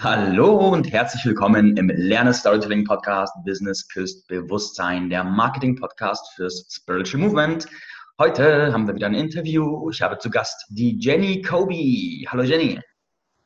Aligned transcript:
Hallo 0.00 0.68
und 0.68 0.92
herzlich 0.92 1.24
willkommen 1.24 1.76
im 1.76 1.88
Lerne 1.88 2.32
Storytelling 2.32 2.84
Podcast 2.84 3.34
Business 3.44 3.88
Küsst 3.88 4.28
Bewusstsein, 4.28 5.10
der 5.10 5.24
Marketing 5.24 5.74
Podcast 5.74 6.34
fürs 6.36 6.68
Spiritual 6.70 7.24
Movement. 7.24 7.66
Heute 8.16 8.72
haben 8.72 8.86
wir 8.86 8.94
wieder 8.94 9.08
ein 9.08 9.14
Interview. 9.14 9.90
Ich 9.90 10.00
habe 10.00 10.16
zu 10.18 10.30
Gast 10.30 10.66
die 10.68 10.96
Jenny 11.00 11.42
Kobe. 11.42 12.24
Hallo 12.28 12.44
Jenny. 12.44 12.80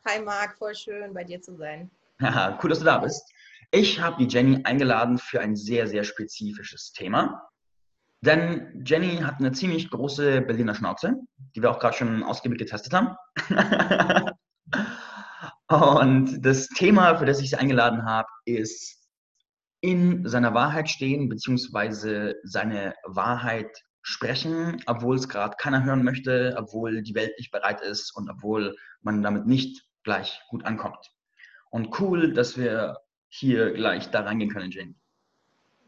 Hi 0.07 0.21
Marc, 0.21 0.59
voll 0.59 0.75
schön 0.75 1.15
bei 1.15 1.25
dir 1.25 1.41
zu 1.41 1.57
sein. 1.57 1.91
Cool, 2.63 2.69
dass 2.69 2.81
du 2.81 2.85
da 2.85 2.99
bist. 2.99 3.33
Ich 3.71 3.99
habe 4.03 4.23
die 4.23 4.29
Jenny 4.29 4.61
eingeladen 4.65 5.17
für 5.17 5.41
ein 5.41 5.57
sehr, 5.57 5.87
sehr 5.87 6.05
spezifisches 6.05 6.93
Thema. 6.93 7.49
Denn 8.21 8.85
Jenny 8.85 9.17
hat 9.23 9.39
eine 9.39 9.53
ziemlich 9.53 9.89
große 9.89 10.43
Berliner 10.43 10.75
Schnauze, 10.75 11.15
die 11.57 11.63
wir 11.63 11.71
auch 11.71 11.79
gerade 11.79 11.97
schon 11.97 12.23
ausgiebig 12.23 12.59
getestet 12.59 12.93
haben. 12.93 13.17
Und 15.73 16.43
das 16.43 16.69
Thema, 16.69 17.17
für 17.17 17.25
das 17.25 17.41
ich 17.41 17.51
sie 17.51 17.57
eingeladen 17.57 18.05
habe, 18.05 18.29
ist 18.45 19.09
in 19.81 20.29
seiner 20.29 20.53
Wahrheit 20.53 20.91
stehen, 20.91 21.31
beziehungsweise 21.31 22.37
seine 22.45 22.95
Wahrheit 23.05 23.83
sprechen, 24.03 24.83
obwohl 24.87 25.17
es 25.17 25.29
gerade 25.29 25.57
keiner 25.57 25.83
hören 25.83 26.05
möchte, 26.05 26.55
obwohl 26.59 27.03
die 27.03 27.15
Welt 27.15 27.33
nicht 27.39 27.53
bereit 27.53 27.81
ist 27.81 28.15
und 28.15 28.29
obwohl 28.29 28.77
man 29.01 29.23
damit 29.23 29.47
nicht 29.47 29.87
gleich 30.03 30.43
gut 30.51 30.65
ankommt. 30.67 31.11
Und 31.71 31.99
cool, 32.01 32.35
dass 32.35 32.59
wir 32.59 32.99
hier 33.29 33.73
gleich 33.73 34.11
da 34.11 34.21
reingehen 34.21 34.51
können, 34.53 34.71
Jane. 34.71 34.95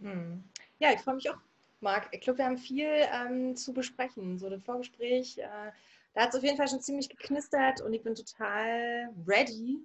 Hm. 0.01 0.45
Ja, 0.79 0.93
ich 0.93 1.01
freue 1.01 1.17
mich 1.17 1.29
auch, 1.29 1.37
Marc. 1.81 2.09
Ich 2.13 2.23
glaube, 2.23 2.39
wir 2.39 2.47
haben 2.47 2.59
viel 2.59 2.89
ähm, 2.89 3.55
zu 3.55 3.75
besprechen. 3.75 4.39
So 4.39 4.49
das 4.49 4.63
Vorgespräch 4.63 5.39
äh, 5.39 5.73
da 6.15 6.23
hat 6.23 6.31
es 6.31 6.37
auf 6.37 6.45
jeden 6.45 6.57
Fall 6.57 6.69
schon 6.69 6.81
ziemlich 6.81 7.09
geknistert 7.09 7.81
und 7.81 7.93
ich 7.93 8.03
bin 8.03 8.15
total 8.15 9.09
ready, 9.27 9.79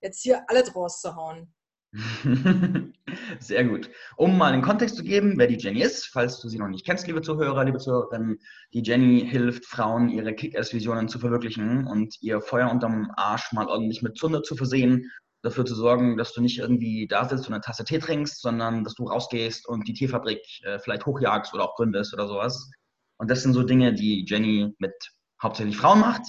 jetzt 0.00 0.22
hier 0.22 0.42
alle 0.48 0.62
draus 0.62 1.00
zu 1.00 1.14
hauen. 1.14 1.52
Sehr 3.40 3.64
gut. 3.64 3.90
Um 4.16 4.38
mal 4.38 4.52
einen 4.52 4.62
Kontext 4.62 4.94
zu 4.94 5.02
geben, 5.02 5.34
wer 5.36 5.48
die 5.48 5.56
Jenny 5.56 5.82
ist, 5.82 6.06
falls 6.06 6.38
du 6.38 6.48
sie 6.48 6.58
noch 6.58 6.68
nicht 6.68 6.86
kennst, 6.86 7.08
liebe 7.08 7.20
Zuhörer, 7.20 7.64
liebe 7.64 7.78
Zuhörerinnen, 7.78 8.38
die 8.72 8.82
Jenny 8.82 9.26
hilft 9.28 9.66
Frauen, 9.66 10.08
ihre 10.08 10.32
Kick-Ass-Visionen 10.32 11.08
zu 11.08 11.18
verwirklichen 11.18 11.88
und 11.88 12.14
ihr 12.22 12.40
Feuer 12.40 12.70
unterm 12.70 13.10
Arsch 13.16 13.52
mal 13.52 13.66
ordentlich 13.66 14.02
mit 14.02 14.16
Zunder 14.16 14.44
zu 14.44 14.54
versehen, 14.54 15.10
dafür 15.42 15.64
zu 15.64 15.74
sorgen, 15.74 16.16
dass 16.16 16.32
du 16.32 16.40
nicht 16.40 16.58
irgendwie 16.58 17.08
da 17.08 17.28
sitzt 17.28 17.48
und 17.48 17.54
eine 17.54 17.62
Tasse 17.62 17.84
Tee 17.84 17.98
trinkst, 17.98 18.40
sondern 18.40 18.84
dass 18.84 18.94
du 18.94 19.08
rausgehst 19.08 19.66
und 19.66 19.88
die 19.88 19.94
Tierfabrik 19.94 20.42
äh, 20.62 20.78
vielleicht 20.78 21.06
hochjagst 21.06 21.52
oder 21.54 21.64
auch 21.64 21.74
gründest 21.74 22.14
oder 22.14 22.28
sowas. 22.28 22.70
Und 23.16 23.30
das 23.30 23.42
sind 23.42 23.54
so 23.54 23.64
Dinge, 23.64 23.92
die 23.94 24.24
Jenny 24.28 24.72
mit 24.78 24.94
hauptsächlich 25.42 25.76
Frauen 25.76 26.00
macht. 26.00 26.22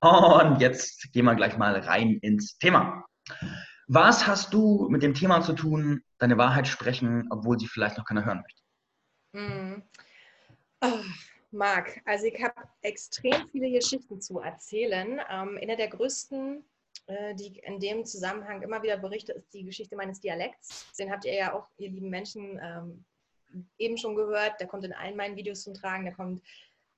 Und 0.00 0.60
jetzt 0.60 1.12
gehen 1.12 1.24
wir 1.24 1.34
gleich 1.34 1.56
mal 1.58 1.76
rein 1.80 2.18
ins 2.22 2.56
Thema. 2.58 3.04
Was 3.88 4.26
hast 4.26 4.52
du 4.52 4.88
mit 4.90 5.02
dem 5.02 5.14
Thema 5.14 5.40
zu 5.40 5.54
tun, 5.54 6.02
deine 6.18 6.38
Wahrheit 6.38 6.68
sprechen, 6.68 7.26
obwohl 7.30 7.58
sie 7.58 7.66
vielleicht 7.66 7.98
noch 7.98 8.04
keiner 8.04 8.24
hören 8.24 8.42
möchte? 8.42 8.62
Mm. 9.32 9.82
Oh, 10.80 11.00
Marc, 11.50 12.00
also 12.04 12.26
ich 12.26 12.40
habe 12.42 12.68
extrem 12.82 13.48
viele 13.50 13.70
Geschichten 13.70 14.20
zu 14.20 14.40
erzählen. 14.40 15.20
Ähm, 15.30 15.58
eine 15.60 15.76
der 15.76 15.88
größten, 15.88 16.64
äh, 17.06 17.34
die 17.34 17.58
in 17.60 17.80
dem 17.80 18.04
Zusammenhang 18.04 18.62
immer 18.62 18.82
wieder 18.82 18.98
berichte, 18.98 19.32
ist 19.32 19.52
die 19.54 19.64
Geschichte 19.64 19.96
meines 19.96 20.20
Dialekts. 20.20 20.92
Den 20.98 21.10
habt 21.10 21.24
ihr 21.24 21.34
ja 21.34 21.54
auch, 21.54 21.66
ihr 21.78 21.90
lieben 21.90 22.10
Menschen, 22.10 22.60
ähm, 22.62 23.04
eben 23.78 23.96
schon 23.96 24.14
gehört. 24.14 24.60
Der 24.60 24.66
kommt 24.66 24.84
in 24.84 24.92
allen 24.92 25.16
meinen 25.16 25.36
Videos 25.36 25.62
zum 25.62 25.74
Tragen. 25.74 26.04
Der 26.04 26.14
kommt 26.14 26.42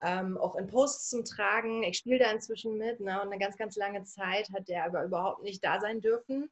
ähm, 0.03 0.39
auch 0.39 0.57
in 0.57 0.67
Posts 0.67 1.11
zum 1.11 1.25
Tragen. 1.25 1.83
Ich 1.83 1.99
spiele 1.99 2.19
da 2.19 2.31
inzwischen 2.31 2.79
mit 2.79 3.01
ne? 3.01 3.21
und 3.21 3.29
eine 3.29 3.39
ganz, 3.39 3.57
ganz 3.57 3.77
lange 3.77 4.05
Zeit 4.05 4.49
hat 4.53 4.69
der 4.69 4.85
aber 4.85 5.05
überhaupt 5.05 5.43
nicht 5.43 5.65
da 5.65 5.81
sein 5.81 6.01
dürfen. 6.01 6.51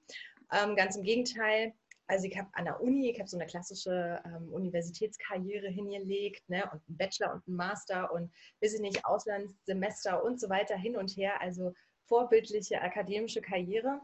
Ähm, 0.52 0.76
ganz 0.76 0.96
im 0.96 1.02
Gegenteil. 1.02 1.72
Also 2.06 2.26
ich 2.26 2.38
habe 2.38 2.48
an 2.52 2.64
der 2.64 2.80
Uni, 2.80 3.10
ich 3.10 3.18
habe 3.18 3.28
so 3.28 3.36
eine 3.36 3.46
klassische 3.46 4.22
ähm, 4.24 4.50
Universitätskarriere 4.50 5.68
hingelegt 5.68 6.48
ne? 6.48 6.62
und 6.72 6.80
einen 6.88 6.96
Bachelor 6.96 7.34
und 7.34 7.46
einen 7.46 7.56
Master 7.56 8.12
und 8.12 8.32
weiß 8.62 8.74
ich 8.74 8.80
nicht, 8.80 9.04
Auslandssemester 9.04 10.24
und 10.24 10.40
so 10.40 10.48
weiter 10.48 10.76
hin 10.76 10.96
und 10.96 11.10
her. 11.16 11.40
Also 11.40 11.74
vorbildliche 12.06 12.80
akademische 12.80 13.42
Karriere. 13.42 14.00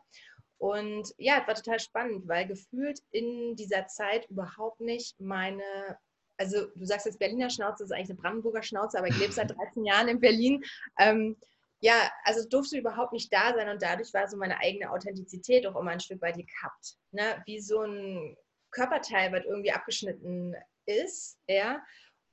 Und 0.58 1.14
ja, 1.18 1.40
es 1.40 1.46
war 1.48 1.54
total 1.54 1.80
spannend, 1.80 2.28
weil 2.28 2.46
gefühlt 2.46 3.00
in 3.10 3.56
dieser 3.56 3.86
Zeit 3.86 4.28
überhaupt 4.30 4.80
nicht 4.80 5.18
meine 5.20 5.98
also 6.36 6.66
du 6.74 6.84
sagst 6.84 7.06
jetzt 7.06 7.18
Berliner 7.18 7.50
Schnauze, 7.50 7.84
das 7.84 7.90
ist 7.90 7.92
eigentlich 7.92 8.10
eine 8.10 8.18
Brandenburger 8.18 8.62
Schnauze, 8.62 8.98
aber 8.98 9.08
ich 9.08 9.18
lebe 9.18 9.32
seit 9.32 9.50
13 9.50 9.84
Jahren 9.84 10.08
in 10.08 10.20
Berlin. 10.20 10.64
Ähm, 10.98 11.36
ja, 11.80 12.10
also 12.24 12.48
durfte 12.48 12.78
überhaupt 12.78 13.12
nicht 13.12 13.32
da 13.32 13.54
sein 13.54 13.68
und 13.68 13.82
dadurch 13.82 14.12
war 14.14 14.26
so 14.26 14.36
meine 14.36 14.58
eigene 14.58 14.90
Authentizität 14.90 15.66
auch 15.66 15.78
immer 15.78 15.90
ein 15.90 16.00
Stück 16.00 16.22
weit 16.22 16.36
gekappt. 16.36 16.96
Ne? 17.12 17.42
Wie 17.46 17.60
so 17.60 17.82
ein 17.82 18.36
Körperteil, 18.70 19.32
was 19.32 19.44
irgendwie 19.44 19.72
abgeschnitten 19.72 20.54
ist, 20.86 21.38
ja. 21.46 21.82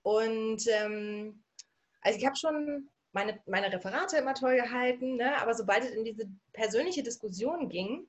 Und 0.03 0.65
ähm, 0.67 1.43
also 2.01 2.17
ich 2.17 2.25
habe 2.25 2.35
schon 2.35 2.89
meine, 3.11 3.41
meine 3.45 3.71
Referate 3.71 4.17
immer 4.17 4.33
toll 4.33 4.55
gehalten, 4.55 5.17
ne? 5.17 5.37
aber 5.41 5.53
sobald 5.53 5.83
es 5.83 5.91
in 5.91 6.05
diese 6.05 6.29
persönliche 6.53 7.03
Diskussion 7.03 7.69
ging, 7.69 8.07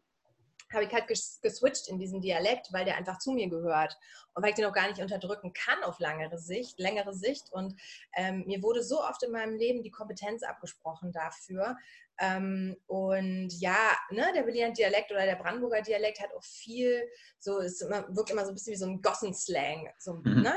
habe 0.73 0.85
ich 0.85 0.93
halt 0.93 1.07
geswitcht 1.07 1.89
in 1.89 1.99
diesen 1.99 2.21
Dialekt, 2.21 2.73
weil 2.73 2.85
der 2.85 2.97
einfach 2.97 3.19
zu 3.19 3.33
mir 3.33 3.49
gehört 3.49 3.97
und 4.35 4.43
weil 4.43 4.51
ich 4.51 4.57
den 4.57 4.65
auch 4.65 4.73
gar 4.73 4.89
nicht 4.89 5.01
unterdrücken 5.01 5.53
kann 5.53 5.83
auf 5.85 5.99
langere 5.99 6.39
Sicht, 6.39 6.79
längere 6.79 7.15
Sicht. 7.15 7.53
Und 7.53 7.75
ähm, 8.15 8.45
mir 8.47 8.63
wurde 8.63 8.83
so 8.83 9.03
oft 9.03 9.23
in 9.23 9.33
meinem 9.33 9.57
Leben 9.57 9.83
die 9.83 9.91
Kompetenz 9.91 10.43
abgesprochen 10.43 11.13
dafür. 11.13 11.77
Ähm, 12.19 12.77
und 12.87 13.51
ja, 13.61 13.97
ne, 14.11 14.27
der 14.35 14.43
Berliner 14.43 14.71
Dialekt 14.71 15.11
oder 15.11 15.25
der 15.25 15.37
Brandenburger 15.37 15.83
Dialekt 15.83 16.21
hat 16.21 16.35
auch 16.35 16.45
viel, 16.45 17.09
so 17.39 17.59
es 17.59 17.81
wirkt 17.81 18.31
immer 18.31 18.45
so 18.45 18.51
ein 18.51 18.55
bisschen 18.55 18.73
wie 18.73 18.79
so 18.79 18.87
ein 18.87 19.03
Gossenslang, 19.03 19.89
so, 19.99 20.15
mhm. 20.15 20.43
ne? 20.43 20.55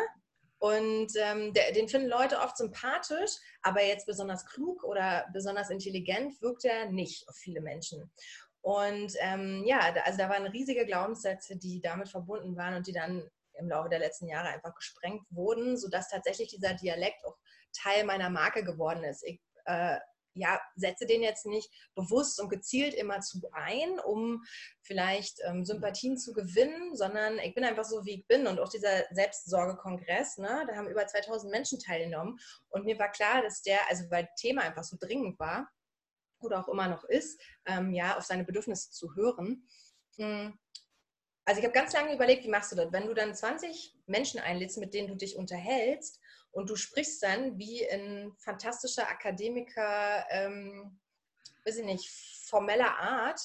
Und 0.58 1.12
ähm, 1.18 1.53
der, 1.53 1.74
den 1.74 1.88
finden 1.88 2.08
Leute 2.08 2.40
oft 2.40 2.58
sympathisch, 2.58 3.32
aber 3.62 3.84
jetzt 3.84 4.08
besonders 4.08 4.46
klug 4.47 4.84
oder 4.84 5.28
besonders 5.32 5.70
intelligent 5.70 6.42
wirkt 6.42 6.66
er 6.66 6.90
nicht 6.90 7.28
auf 7.28 7.36
viele 7.36 7.62
Menschen. 7.62 8.09
Und 8.66 9.14
ähm, 9.20 9.64
ja, 9.68 9.94
also 10.06 10.18
da 10.18 10.28
waren 10.28 10.48
riesige 10.48 10.88
Glaubenssätze, 10.88 11.56
die 11.56 11.81
damit 11.81 12.09
verbunden 12.09 12.58
waren 12.58 12.74
und 12.74 12.88
die 12.88 12.94
dann 12.94 13.30
im 13.59 13.70
Laufe 13.70 13.90
der 13.90 14.00
letzten 14.00 14.28
Jahre 14.28 14.48
einfach 14.48 14.74
gesprengt 14.74 15.22
wurden, 15.30 15.78
sodass 15.78 16.09
tatsächlich 16.09 16.48
dieser 16.48 16.74
Dialekt 16.74 17.24
auch 17.26 17.38
Teil 17.74 18.06
meiner 18.06 18.31
Marke 18.31 18.64
geworden 18.64 19.03
ist. 19.03 19.24
Ich 19.24 19.40
äh, 19.66 19.98
ja, 20.34 20.59
setze 20.76 21.06
den 21.06 21.22
jetzt 21.22 21.46
nicht 21.46 21.70
bewusst 21.94 22.42
und 22.42 22.50
gezielt 22.50 22.96
immer 22.96 23.20
zu 23.20 23.40
ein, 23.53 24.00
um 24.00 24.44
vielleicht 24.82 25.38
ähm, 25.46 25.64
Sympathien 25.64 26.18
zu 26.18 26.34
gewinnen, 26.34 26.96
sondern 26.96 27.38
ich 27.38 27.53
bin 27.53 27.66
einfach 27.66 27.86
so, 27.86 28.03
wie 28.03 28.22
ich 28.22 28.28
bin. 28.28 28.47
Und 28.47 28.59
auch 28.59 28.70
dieser 28.70 29.03
Selbstsorgekongress, 29.12 30.40
ne, 30.40 30.66
da 30.68 30.76
haben 30.76 30.90
über 30.90 31.06
2000 31.06 31.52
Menschen 31.52 31.80
teilgenommen. 31.80 32.40
Und 32.70 32.86
mir 32.86 32.97
war 32.97 33.12
klar, 33.12 33.44
dass 33.44 33.62
der, 33.62 33.78
also 33.90 34.06
weil 34.09 34.28
Thema 34.38 34.64
einfach 34.64 34.84
so 34.84 34.97
dringend 35.00 35.40
war, 35.40 35.70
oder 36.45 36.59
auch 36.59 36.67
immer 36.67 36.88
noch 36.88 37.03
ist, 37.03 37.41
ähm, 37.66 37.94
ja, 37.94 38.17
auf 38.17 38.23
seine 38.23 38.44
Bedürfnisse 38.44 38.91
zu 38.91 39.16
hören. 39.16 39.67
Hm. 40.17 40.57
Also 41.45 41.59
ich 41.59 41.66
habe 41.66 41.73
ganz 41.73 41.94
lange 41.94 42.13
überlegt, 42.13 42.44
wie 42.44 42.50
machst 42.50 42.72
du 42.72 42.75
das? 42.75 42.91
Wenn 42.91 43.06
du 43.07 43.13
dann 43.13 43.35
20 43.35 43.95
Menschen 44.07 44.39
einlädst, 44.39 44.78
mit 44.78 44.94
denen 44.94 45.07
du 45.07 45.16
dich 45.16 45.35
unterhältst 45.35 46.19
und 46.51 46.69
du 46.69 46.75
sprichst 46.75 47.22
dann 47.22 47.59
wie 47.59 47.88
ein 47.88 48.34
fantastischer 48.38 49.07
Akademiker, 49.07 50.25
ähm, 50.29 51.00
weiß 51.66 51.78
ich 51.78 51.85
nicht, 51.85 52.09
formeller 52.09 52.97
Art, 52.97 53.39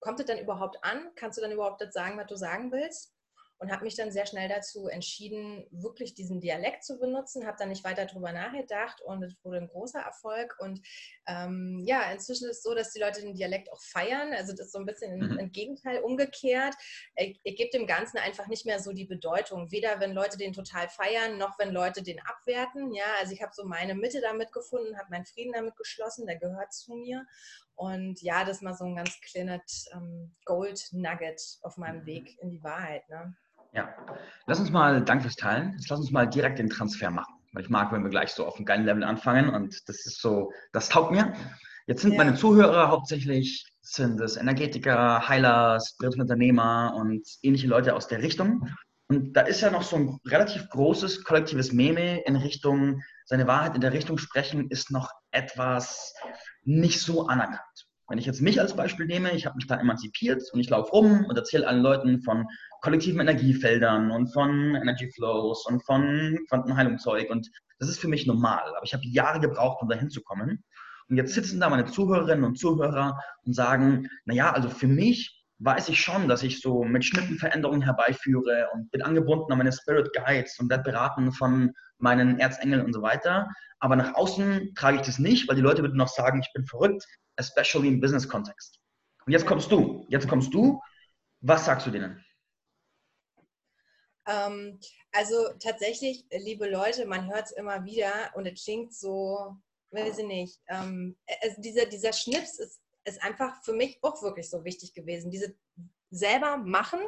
kommt 0.00 0.20
es 0.20 0.26
dann 0.26 0.38
überhaupt 0.38 0.82
an? 0.82 1.12
Kannst 1.14 1.38
du 1.38 1.42
dann 1.42 1.52
überhaupt 1.52 1.80
das 1.80 1.94
sagen, 1.94 2.18
was 2.18 2.26
du 2.26 2.36
sagen 2.36 2.72
willst? 2.72 3.15
Und 3.58 3.72
habe 3.72 3.84
mich 3.84 3.96
dann 3.96 4.12
sehr 4.12 4.26
schnell 4.26 4.48
dazu 4.48 4.88
entschieden, 4.88 5.66
wirklich 5.70 6.14
diesen 6.14 6.40
Dialekt 6.40 6.84
zu 6.84 6.98
benutzen, 6.98 7.46
habe 7.46 7.56
dann 7.58 7.70
nicht 7.70 7.84
weiter 7.84 8.04
darüber 8.04 8.32
nachgedacht 8.32 9.00
und 9.02 9.22
es 9.22 9.34
wurde 9.42 9.58
ein 9.58 9.68
großer 9.68 10.00
Erfolg. 10.00 10.56
Und 10.58 10.80
ähm, 11.26 11.82
ja, 11.86 12.10
inzwischen 12.12 12.48
ist 12.50 12.58
es 12.58 12.62
so, 12.62 12.74
dass 12.74 12.92
die 12.92 13.00
Leute 13.00 13.22
den 13.22 13.34
Dialekt 13.34 13.72
auch 13.72 13.80
feiern. 13.80 14.32
Also 14.34 14.52
das 14.52 14.66
ist 14.66 14.72
so 14.72 14.78
ein 14.78 14.86
bisschen 14.86 15.18
mhm. 15.18 15.38
im 15.38 15.52
Gegenteil 15.52 16.00
umgekehrt. 16.00 16.74
Er, 17.14 17.32
er 17.44 17.54
gibt 17.54 17.72
dem 17.72 17.86
Ganzen 17.86 18.18
einfach 18.18 18.46
nicht 18.46 18.66
mehr 18.66 18.78
so 18.78 18.92
die 18.92 19.06
Bedeutung. 19.06 19.70
Weder 19.70 20.00
wenn 20.00 20.12
Leute 20.12 20.36
den 20.36 20.52
total 20.52 20.88
feiern, 20.88 21.38
noch 21.38 21.58
wenn 21.58 21.72
Leute 21.72 22.02
den 22.02 22.20
abwerten. 22.20 22.92
Ja, 22.92 23.06
also 23.20 23.32
ich 23.32 23.42
habe 23.42 23.52
so 23.54 23.64
meine 23.64 23.94
Mitte 23.94 24.20
damit 24.20 24.52
gefunden, 24.52 24.98
habe 24.98 25.10
meinen 25.10 25.26
Frieden 25.26 25.52
damit 25.54 25.76
geschlossen, 25.76 26.26
der 26.26 26.36
gehört 26.36 26.74
zu 26.74 26.94
mir. 26.94 27.26
Und 27.74 28.22
ja, 28.22 28.44
das 28.44 28.58
ist 28.58 28.62
mal 28.62 28.74
so 28.74 28.84
ein 28.84 28.96
ganz 28.96 29.20
kleines 29.20 29.88
ähm, 29.92 30.34
Gold 30.44 30.88
Nugget 30.92 31.58
auf 31.62 31.76
meinem 31.76 32.02
mhm. 32.02 32.06
Weg 32.06 32.38
in 32.40 32.50
die 32.50 32.62
Wahrheit. 32.62 33.08
Ne? 33.08 33.36
Ja, 33.76 33.94
lass 34.46 34.58
uns 34.58 34.70
mal, 34.70 35.04
danke 35.04 35.24
fürs 35.24 35.36
Teilen, 35.36 35.72
jetzt 35.72 35.90
lass 35.90 36.00
uns 36.00 36.10
mal 36.10 36.26
direkt 36.26 36.58
den 36.58 36.70
Transfer 36.70 37.10
machen. 37.10 37.34
Weil 37.52 37.62
ich 37.62 37.68
mag, 37.68 37.92
wenn 37.92 38.02
wir 38.02 38.08
gleich 38.08 38.30
so 38.30 38.46
auf 38.46 38.56
einem 38.56 38.64
geilen 38.64 38.86
Level 38.86 39.04
anfangen 39.04 39.50
und 39.50 39.86
das 39.86 40.06
ist 40.06 40.22
so, 40.22 40.50
das 40.72 40.88
taugt 40.88 41.12
mir. 41.12 41.34
Jetzt 41.86 42.00
sind 42.00 42.12
ja. 42.12 42.18
meine 42.18 42.36
Zuhörer 42.36 42.88
hauptsächlich 42.88 43.70
sind 43.82 44.18
es 44.20 44.36
Energetiker, 44.38 45.28
Heiler, 45.28 45.78
Spiritununternehmer 45.78 46.94
und 46.96 47.22
ähnliche 47.42 47.66
Leute 47.66 47.94
aus 47.94 48.08
der 48.08 48.22
Richtung. 48.22 48.66
Und 49.08 49.34
da 49.34 49.42
ist 49.42 49.60
ja 49.60 49.70
noch 49.70 49.82
so 49.82 49.96
ein 49.96 50.18
relativ 50.26 50.70
großes 50.70 51.22
kollektives 51.22 51.72
Meme 51.72 52.22
in 52.22 52.36
Richtung, 52.36 53.02
seine 53.26 53.46
Wahrheit 53.46 53.74
in 53.74 53.82
der 53.82 53.92
Richtung 53.92 54.16
sprechen, 54.16 54.70
ist 54.70 54.90
noch 54.90 55.10
etwas 55.32 56.14
nicht 56.62 57.00
so 57.00 57.26
anerkannt. 57.26 57.60
Wenn 58.08 58.18
ich 58.18 58.26
jetzt 58.26 58.40
mich 58.40 58.60
als 58.60 58.76
Beispiel 58.76 59.06
nehme, 59.06 59.32
ich 59.32 59.46
habe 59.46 59.56
mich 59.56 59.66
da 59.66 59.76
emanzipiert 59.76 60.42
und 60.52 60.60
ich 60.60 60.70
laufe 60.70 60.90
rum 60.92 61.24
und 61.24 61.36
erzähle 61.36 61.66
allen 61.66 61.82
Leuten 61.82 62.22
von 62.22 62.46
kollektiven 62.80 63.20
Energiefeldern 63.20 64.12
und 64.12 64.28
von 64.32 64.76
Energy 64.76 65.10
Flows 65.12 65.66
und 65.66 65.84
von 65.84 66.38
Quantenheilungszeug 66.48 67.30
und 67.30 67.50
das 67.78 67.88
ist 67.88 67.98
für 67.98 68.08
mich 68.08 68.26
normal. 68.26 68.62
Aber 68.76 68.84
ich 68.84 68.94
habe 68.94 69.04
Jahre 69.06 69.40
gebraucht, 69.40 69.82
um 69.82 69.88
da 69.88 69.96
hinzukommen. 69.96 70.64
Und 71.08 71.16
jetzt 71.16 71.34
sitzen 71.34 71.60
da 71.60 71.68
meine 71.68 71.86
Zuhörerinnen 71.86 72.44
und 72.44 72.58
Zuhörer 72.58 73.20
und 73.44 73.54
sagen, 73.54 74.08
naja, 74.24 74.52
also 74.52 74.68
für 74.68 74.88
mich 74.88 75.44
weiß 75.58 75.88
ich 75.88 76.00
schon, 76.00 76.28
dass 76.28 76.42
ich 76.42 76.60
so 76.60 76.84
mit 76.84 77.04
Schnitten 77.04 77.38
Veränderungen 77.38 77.82
herbeiführe 77.82 78.68
und 78.74 78.90
bin 78.90 79.02
angebunden 79.02 79.52
an 79.52 79.58
meine 79.58 79.72
Spirit 79.72 80.12
Guides 80.12 80.58
und 80.58 80.68
werde 80.68 80.84
beraten 80.84 81.32
von 81.32 81.72
meinen 81.98 82.38
Erzengeln 82.38 82.84
und 82.84 82.92
so 82.92 83.02
weiter. 83.02 83.48
Aber 83.78 83.96
nach 83.96 84.14
außen 84.14 84.74
trage 84.74 84.96
ich 84.96 85.02
das 85.02 85.18
nicht, 85.18 85.48
weil 85.48 85.56
die 85.56 85.62
Leute 85.62 85.82
würden 85.82 85.96
noch 85.96 86.08
sagen, 86.08 86.40
ich 86.40 86.52
bin 86.52 86.66
verrückt, 86.66 87.04
especially 87.36 87.88
im 87.88 88.00
Business-Kontext. 88.00 88.80
Und 89.26 89.32
jetzt 89.32 89.46
kommst 89.46 89.70
du. 89.70 90.06
Jetzt 90.08 90.28
kommst 90.28 90.52
du. 90.52 90.80
Was 91.40 91.64
sagst 91.64 91.86
du 91.86 91.90
denen? 91.90 92.24
Ähm, 94.26 94.80
also 95.12 95.52
tatsächlich, 95.60 96.26
liebe 96.30 96.68
Leute, 96.68 97.06
man 97.06 97.28
hört 97.32 97.46
es 97.46 97.52
immer 97.52 97.84
wieder 97.84 98.30
und 98.34 98.46
es 98.46 98.64
klingt 98.64 98.94
so, 98.94 99.56
weiß 99.90 100.18
ich 100.18 100.26
nicht, 100.26 100.60
ähm, 100.68 101.16
also 101.42 101.60
dieser, 101.60 101.86
dieser 101.86 102.12
Schnips 102.12 102.58
ist, 102.58 102.80
ist 103.04 103.22
einfach 103.22 103.62
für 103.62 103.72
mich 103.72 103.98
auch 104.02 104.20
wirklich 104.22 104.50
so 104.50 104.64
wichtig 104.64 104.94
gewesen. 104.94 105.30
Diese 105.30 105.54
selber 106.10 106.56
machen 106.56 107.00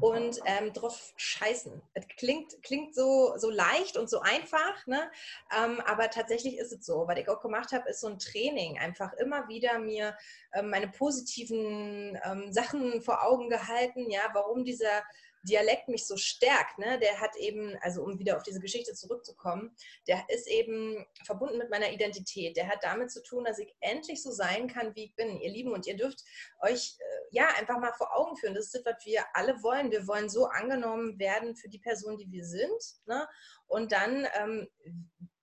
und 0.00 0.40
ähm, 0.44 0.72
drauf 0.72 1.12
scheißen. 1.16 1.80
Es 1.94 2.06
klingt, 2.08 2.62
klingt 2.62 2.94
so, 2.94 3.34
so 3.36 3.50
leicht 3.50 3.96
und 3.96 4.10
so 4.10 4.20
einfach, 4.20 4.86
ne? 4.86 5.10
Ähm, 5.56 5.80
aber 5.86 6.10
tatsächlich 6.10 6.58
ist 6.58 6.72
es 6.72 6.84
so. 6.84 7.06
Was 7.06 7.18
ich 7.18 7.28
auch 7.28 7.40
gemacht 7.40 7.72
habe, 7.72 7.88
ist 7.88 8.00
so 8.00 8.08
ein 8.08 8.18
Training. 8.18 8.78
Einfach 8.78 9.12
immer 9.14 9.48
wieder 9.48 9.78
mir 9.78 10.16
ähm, 10.52 10.70
meine 10.70 10.88
positiven 10.88 12.18
ähm, 12.24 12.52
Sachen 12.52 13.02
vor 13.02 13.24
Augen 13.24 13.48
gehalten, 13.48 14.10
ja, 14.10 14.22
warum 14.32 14.64
dieser 14.64 15.02
Dialekt 15.42 15.88
mich 15.88 16.06
so 16.06 16.16
stärkt, 16.16 16.78
ne, 16.78 16.98
der 16.98 17.20
hat 17.20 17.36
eben, 17.36 17.76
also 17.80 18.02
um 18.02 18.18
wieder 18.18 18.36
auf 18.36 18.42
diese 18.42 18.60
Geschichte 18.60 18.94
zurückzukommen, 18.94 19.74
der 20.06 20.24
ist 20.28 20.46
eben 20.46 21.04
verbunden 21.24 21.58
mit 21.58 21.70
meiner 21.70 21.90
Identität. 21.90 22.56
Der 22.56 22.68
hat 22.68 22.82
damit 22.82 23.10
zu 23.10 23.22
tun, 23.22 23.44
dass 23.44 23.58
ich 23.58 23.74
endlich 23.80 24.22
so 24.22 24.30
sein 24.30 24.68
kann, 24.68 24.94
wie 24.94 25.04
ich 25.04 25.16
bin. 25.16 25.40
Ihr 25.40 25.50
Lieben, 25.50 25.72
und 25.72 25.86
ihr 25.86 25.96
dürft 25.96 26.22
euch 26.60 26.96
äh, 26.98 27.04
ja 27.30 27.48
einfach 27.58 27.78
mal 27.78 27.92
vor 27.92 28.16
Augen 28.16 28.36
führen. 28.36 28.54
Das 28.54 28.66
ist 28.66 28.74
das, 28.74 28.84
was 28.84 29.04
wir 29.04 29.24
alle 29.34 29.62
wollen. 29.62 29.90
Wir 29.90 30.06
wollen 30.06 30.28
so 30.28 30.46
angenommen 30.46 31.18
werden 31.18 31.56
für 31.56 31.68
die 31.68 31.80
Person, 31.80 32.16
die 32.16 32.30
wir 32.30 32.44
sind. 32.44 32.82
Ne? 33.06 33.26
Und 33.66 33.92
dann 33.92 34.26
ähm, 34.34 34.68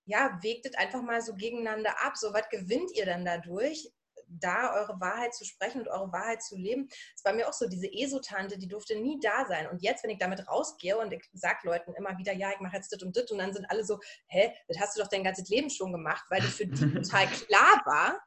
ja, 0.06 0.40
wägt 0.42 0.78
einfach 0.78 1.02
mal 1.02 1.22
so 1.22 1.36
gegeneinander 1.36 1.92
ab. 2.04 2.18
So, 2.18 2.34
was 2.34 2.50
gewinnt 2.50 2.92
ihr 2.96 3.06
dann 3.06 3.26
dadurch? 3.26 3.92
Da 4.30 4.74
eure 4.76 5.00
Wahrheit 5.00 5.34
zu 5.34 5.46
sprechen 5.46 5.82
und 5.82 5.88
eure 5.88 6.12
Wahrheit 6.12 6.42
zu 6.42 6.56
leben. 6.56 6.90
Es 7.16 7.24
war 7.26 7.34
mir 7.34 7.48
auch 7.48 7.54
so, 7.54 7.68
diese 7.68 7.92
Esotante, 7.92 8.58
die 8.58 8.68
durfte 8.68 8.96
nie 8.96 9.20
da 9.20 9.46
sein. 9.48 9.68
Und 9.68 9.82
jetzt, 9.82 10.04
wenn 10.04 10.12
ich 10.12 10.20
damit 10.20 10.48
rausgehe 10.48 10.98
und 10.98 11.12
ich 11.12 11.30
sage 11.34 11.60
Leuten 11.64 11.94
immer 11.94 12.18
wieder, 12.18 12.34
ja, 12.34 12.52
ich 12.52 12.60
mache 12.60 12.78
jetzt 12.78 12.92
das 12.92 13.02
und 13.04 13.16
das, 13.16 13.32
und 13.32 13.40
dann 13.40 13.54
sind 13.54 13.66
alle 13.70 13.84
so, 13.84 14.00
hä, 14.28 14.54
das 14.68 14.80
hast 14.80 14.96
du 14.96 15.02
doch 15.02 15.10
dein 15.10 15.24
ganzes 15.24 15.50
Leben 15.50 15.70
schon 15.70 15.92
gemacht, 15.92 16.26
weil 16.30 16.42
das 16.42 16.52
für 16.52 16.68
die 16.68 16.94
total 16.94 17.28
klar 17.28 17.82
war, 17.86 18.20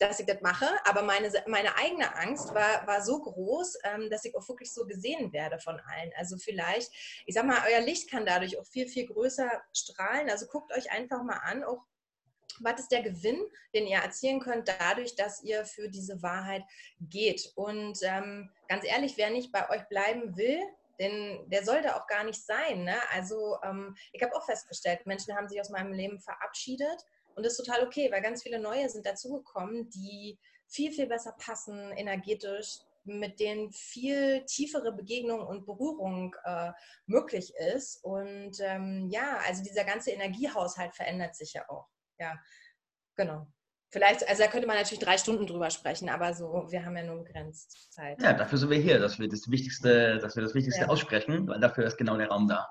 dass 0.00 0.18
ich 0.18 0.26
das 0.26 0.40
mache, 0.40 0.66
aber 0.84 1.02
meine, 1.02 1.30
meine 1.46 1.76
eigene 1.76 2.16
Angst 2.16 2.54
war, 2.54 2.86
war 2.86 3.02
so 3.02 3.20
groß, 3.20 3.78
ähm, 3.84 4.08
dass 4.08 4.24
ich 4.24 4.34
auch 4.34 4.48
wirklich 4.48 4.72
so 4.72 4.86
gesehen 4.86 5.30
werde 5.32 5.58
von 5.58 5.78
allen. 5.78 6.10
Also 6.16 6.38
vielleicht, 6.38 6.90
ich 7.26 7.34
sag 7.34 7.44
mal, 7.44 7.62
euer 7.70 7.82
Licht 7.82 8.10
kann 8.10 8.24
dadurch 8.24 8.58
auch 8.58 8.66
viel, 8.66 8.88
viel 8.88 9.06
größer 9.06 9.50
strahlen. 9.74 10.30
Also 10.30 10.46
guckt 10.46 10.72
euch 10.72 10.90
einfach 10.90 11.22
mal 11.22 11.36
an, 11.44 11.64
auch 11.64 11.84
was 12.60 12.80
ist 12.80 12.92
der 12.92 13.02
Gewinn, 13.02 13.40
den 13.74 13.86
ihr 13.86 13.98
erzielen 13.98 14.40
könnt, 14.40 14.68
dadurch, 14.68 15.14
dass 15.14 15.42
ihr 15.42 15.64
für 15.64 15.88
diese 15.88 16.22
Wahrheit 16.22 16.62
geht. 17.00 17.52
Und 17.54 17.98
ähm, 18.02 18.50
ganz 18.68 18.84
ehrlich, 18.84 19.16
wer 19.16 19.30
nicht 19.30 19.52
bei 19.52 19.68
euch 19.70 19.86
bleiben 19.88 20.36
will, 20.36 20.60
denn 20.98 21.48
der 21.48 21.64
sollte 21.64 21.96
auch 21.96 22.06
gar 22.06 22.24
nicht 22.24 22.44
sein. 22.44 22.84
Ne? 22.84 22.96
Also 23.12 23.56
ähm, 23.64 23.96
ich 24.12 24.22
habe 24.22 24.36
auch 24.36 24.44
festgestellt, 24.44 25.06
Menschen 25.06 25.34
haben 25.34 25.48
sich 25.48 25.60
aus 25.60 25.70
meinem 25.70 25.92
Leben 25.92 26.20
verabschiedet 26.20 27.04
und 27.34 27.44
das 27.44 27.58
ist 27.58 27.64
total 27.64 27.86
okay, 27.86 28.10
weil 28.12 28.22
ganz 28.22 28.42
viele 28.42 28.58
neue 28.58 28.88
sind 28.88 29.06
dazugekommen, 29.06 29.88
die 29.90 30.38
viel, 30.66 30.92
viel 30.92 31.06
besser 31.06 31.34
passen, 31.38 31.92
energetisch, 31.92 32.78
mit 33.04 33.40
denen 33.40 33.72
viel 33.72 34.44
tiefere 34.44 34.92
Begegnung 34.92 35.40
und 35.46 35.64
Berührung 35.64 36.36
äh, 36.44 36.72
möglich 37.06 37.52
ist. 37.74 38.04
Und 38.04 38.58
ähm, 38.60 39.08
ja, 39.10 39.38
also 39.46 39.62
dieser 39.62 39.84
ganze 39.84 40.10
Energiehaushalt 40.10 40.94
verändert 40.94 41.34
sich 41.34 41.54
ja 41.54 41.68
auch 41.68 41.88
ja, 42.20 42.38
genau. 43.16 43.46
Vielleicht, 43.92 44.28
also 44.28 44.44
da 44.44 44.48
könnte 44.48 44.68
man 44.68 44.76
natürlich 44.76 45.02
drei 45.02 45.18
Stunden 45.18 45.46
drüber 45.46 45.68
sprechen, 45.70 46.08
aber 46.08 46.32
so, 46.32 46.66
wir 46.70 46.84
haben 46.84 46.96
ja 46.96 47.02
nur 47.02 47.24
begrenzt 47.24 47.92
Zeit. 47.92 48.22
Ja, 48.22 48.34
dafür 48.34 48.58
sind 48.58 48.70
wir 48.70 48.78
hier, 48.78 49.00
dass 49.00 49.18
wir 49.18 49.28
das 49.28 49.50
Wichtigste, 49.50 50.18
dass 50.18 50.36
wir 50.36 50.44
das 50.44 50.54
Wichtigste 50.54 50.82
ja. 50.82 50.88
aussprechen, 50.88 51.48
weil 51.48 51.58
dafür 51.58 51.84
ist 51.86 51.98
genau 51.98 52.16
der 52.16 52.28
Raum 52.28 52.46
da. 52.46 52.68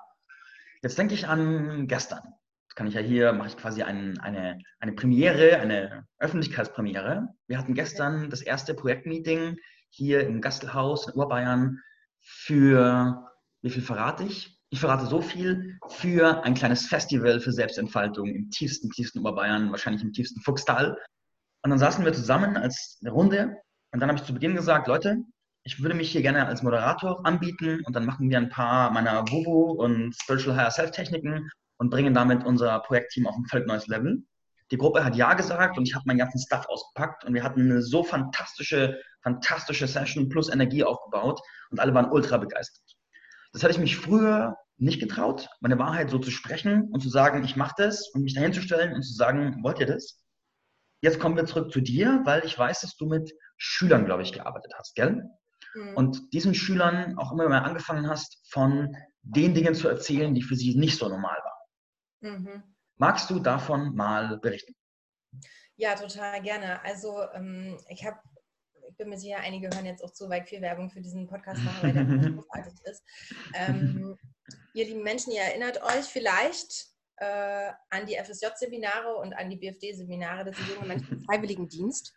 Jetzt 0.82 0.96
denke 0.96 1.12
ich 1.12 1.28
an 1.28 1.86
gestern. 1.88 2.22
Das 2.68 2.74
kann 2.74 2.86
ich 2.86 2.94
ja 2.94 3.02
hier, 3.02 3.34
mache 3.34 3.48
ich 3.48 3.56
quasi 3.58 3.82
ein, 3.82 4.18
eine, 4.20 4.58
eine 4.78 4.92
Premiere, 4.92 5.58
eine 5.58 6.06
Öffentlichkeitspremiere. 6.18 7.28
Wir 7.48 7.58
hatten 7.58 7.74
gestern 7.74 8.30
das 8.30 8.40
erste 8.40 8.72
Projektmeeting 8.72 9.58
hier 9.90 10.26
im 10.26 10.40
Gastelhaus 10.40 11.08
in 11.08 11.14
Oberbayern 11.14 11.82
für, 12.20 13.28
wie 13.60 13.70
viel 13.70 13.82
verrate 13.82 14.24
ich? 14.24 14.59
Ich 14.70 14.80
verrate 14.80 15.06
so 15.06 15.20
viel, 15.20 15.78
für 15.88 16.44
ein 16.44 16.54
kleines 16.54 16.86
Festival 16.86 17.40
für 17.40 17.52
Selbstentfaltung 17.52 18.28
im 18.28 18.50
tiefsten, 18.50 18.88
tiefsten 18.90 19.18
Oberbayern, 19.18 19.70
wahrscheinlich 19.72 20.02
im 20.02 20.12
tiefsten 20.12 20.40
Fuchstal. 20.42 20.96
Und 21.62 21.70
dann 21.70 21.78
saßen 21.78 22.04
wir 22.04 22.12
zusammen 22.12 22.56
als 22.56 22.98
eine 23.02 23.10
Runde 23.10 23.56
und 23.92 24.00
dann 24.00 24.08
habe 24.08 24.18
ich 24.18 24.24
zu 24.24 24.32
Beginn 24.32 24.54
gesagt, 24.54 24.86
Leute, 24.86 25.18
ich 25.64 25.82
würde 25.82 25.96
mich 25.96 26.12
hier 26.12 26.22
gerne 26.22 26.46
als 26.46 26.62
Moderator 26.62 27.26
anbieten 27.26 27.82
und 27.84 27.94
dann 27.94 28.06
machen 28.06 28.30
wir 28.30 28.38
ein 28.38 28.48
paar 28.48 28.90
meiner 28.92 29.28
Wuhu 29.28 29.72
und 29.72 30.14
Spiritual 30.22 30.56
Higher 30.56 30.70
Self 30.70 30.92
Techniken 30.92 31.50
und 31.78 31.90
bringen 31.90 32.14
damit 32.14 32.44
unser 32.44 32.78
Projektteam 32.80 33.26
auf 33.26 33.36
ein 33.36 33.46
völlig 33.46 33.66
neues 33.66 33.88
Level. 33.88 34.22
Die 34.70 34.78
Gruppe 34.78 35.04
hat 35.04 35.16
Ja 35.16 35.34
gesagt 35.34 35.76
und 35.76 35.86
ich 35.86 35.96
habe 35.96 36.04
meinen 36.06 36.18
ganzen 36.18 36.38
Stuff 36.38 36.66
ausgepackt 36.68 37.24
und 37.24 37.34
wir 37.34 37.42
hatten 37.42 37.62
eine 37.62 37.82
so 37.82 38.04
fantastische, 38.04 39.00
fantastische 39.22 39.88
Session 39.88 40.28
plus 40.28 40.48
Energie 40.48 40.84
aufgebaut 40.84 41.40
und 41.70 41.80
alle 41.80 41.92
waren 41.92 42.10
ultra 42.10 42.36
begeistert. 42.36 42.89
Das 43.52 43.62
hätte 43.62 43.72
ich 43.72 43.78
mich 43.78 43.96
früher 43.96 44.56
nicht 44.76 45.00
getraut, 45.00 45.48
meine 45.60 45.78
Wahrheit 45.78 46.10
so 46.10 46.18
zu 46.18 46.30
sprechen 46.30 46.88
und 46.90 47.00
zu 47.00 47.10
sagen, 47.10 47.44
ich 47.44 47.56
mache 47.56 47.74
das 47.76 48.08
und 48.10 48.22
mich 48.22 48.34
dahin 48.34 48.52
zu 48.52 48.62
stellen 48.62 48.94
und 48.94 49.02
zu 49.02 49.12
sagen, 49.12 49.62
wollt 49.62 49.78
ihr 49.78 49.86
das? 49.86 50.22
Jetzt 51.02 51.20
kommen 51.20 51.36
wir 51.36 51.46
zurück 51.46 51.72
zu 51.72 51.80
dir, 51.80 52.20
weil 52.24 52.44
ich 52.44 52.58
weiß, 52.58 52.80
dass 52.80 52.96
du 52.96 53.06
mit 53.06 53.32
Schülern, 53.56 54.04
glaube 54.04 54.22
ich, 54.22 54.32
gearbeitet 54.32 54.72
hast, 54.76 54.94
gell? 54.94 55.24
Mhm. 55.74 55.96
Und 55.96 56.32
diesen 56.32 56.54
Schülern 56.54 57.18
auch 57.18 57.32
immer 57.32 57.48
mehr 57.48 57.64
angefangen 57.64 58.08
hast, 58.08 58.40
von 58.50 58.96
den 59.22 59.54
Dingen 59.54 59.74
zu 59.74 59.88
erzählen, 59.88 60.34
die 60.34 60.42
für 60.42 60.56
sie 60.56 60.74
nicht 60.76 60.98
so 60.98 61.08
normal 61.08 61.38
waren. 61.42 62.42
Mhm. 62.42 62.62
Magst 62.96 63.30
du 63.30 63.38
davon 63.38 63.94
mal 63.94 64.38
berichten? 64.38 64.74
Ja, 65.76 65.94
total 65.94 66.42
gerne. 66.42 66.82
Also 66.84 67.22
ähm, 67.34 67.78
ich 67.88 68.04
habe 68.04 68.18
bin 68.96 69.08
mir 69.08 69.18
sicher, 69.18 69.38
einige 69.38 69.68
hören 69.68 69.86
jetzt 69.86 70.02
auch 70.02 70.12
zu, 70.12 70.28
weil 70.28 70.42
ich 70.42 70.48
viel 70.48 70.60
Werbung 70.60 70.90
für 70.90 71.00
diesen 71.00 71.26
Podcast 71.26 71.62
mache, 71.62 71.82
weil 71.82 71.92
der 71.92 72.04
großartig 72.32 72.72
ist. 72.84 73.02
Ähm, 73.54 74.18
ihr 74.74 74.84
lieben 74.84 75.02
Menschen, 75.02 75.32
ihr 75.32 75.42
erinnert 75.42 75.82
euch 75.82 76.06
vielleicht 76.06 76.90
äh, 77.16 77.70
an 77.90 78.06
die 78.06 78.16
FSJ-Seminare 78.16 79.14
und 79.16 79.34
an 79.34 79.50
die 79.50 79.56
BFD-Seminare. 79.56 80.44
Das 80.44 80.56
sind 80.56 80.70
junge 80.70 80.86
Menschen 80.86 81.18
im 81.18 81.24
Freiwilligendienst, 81.24 82.14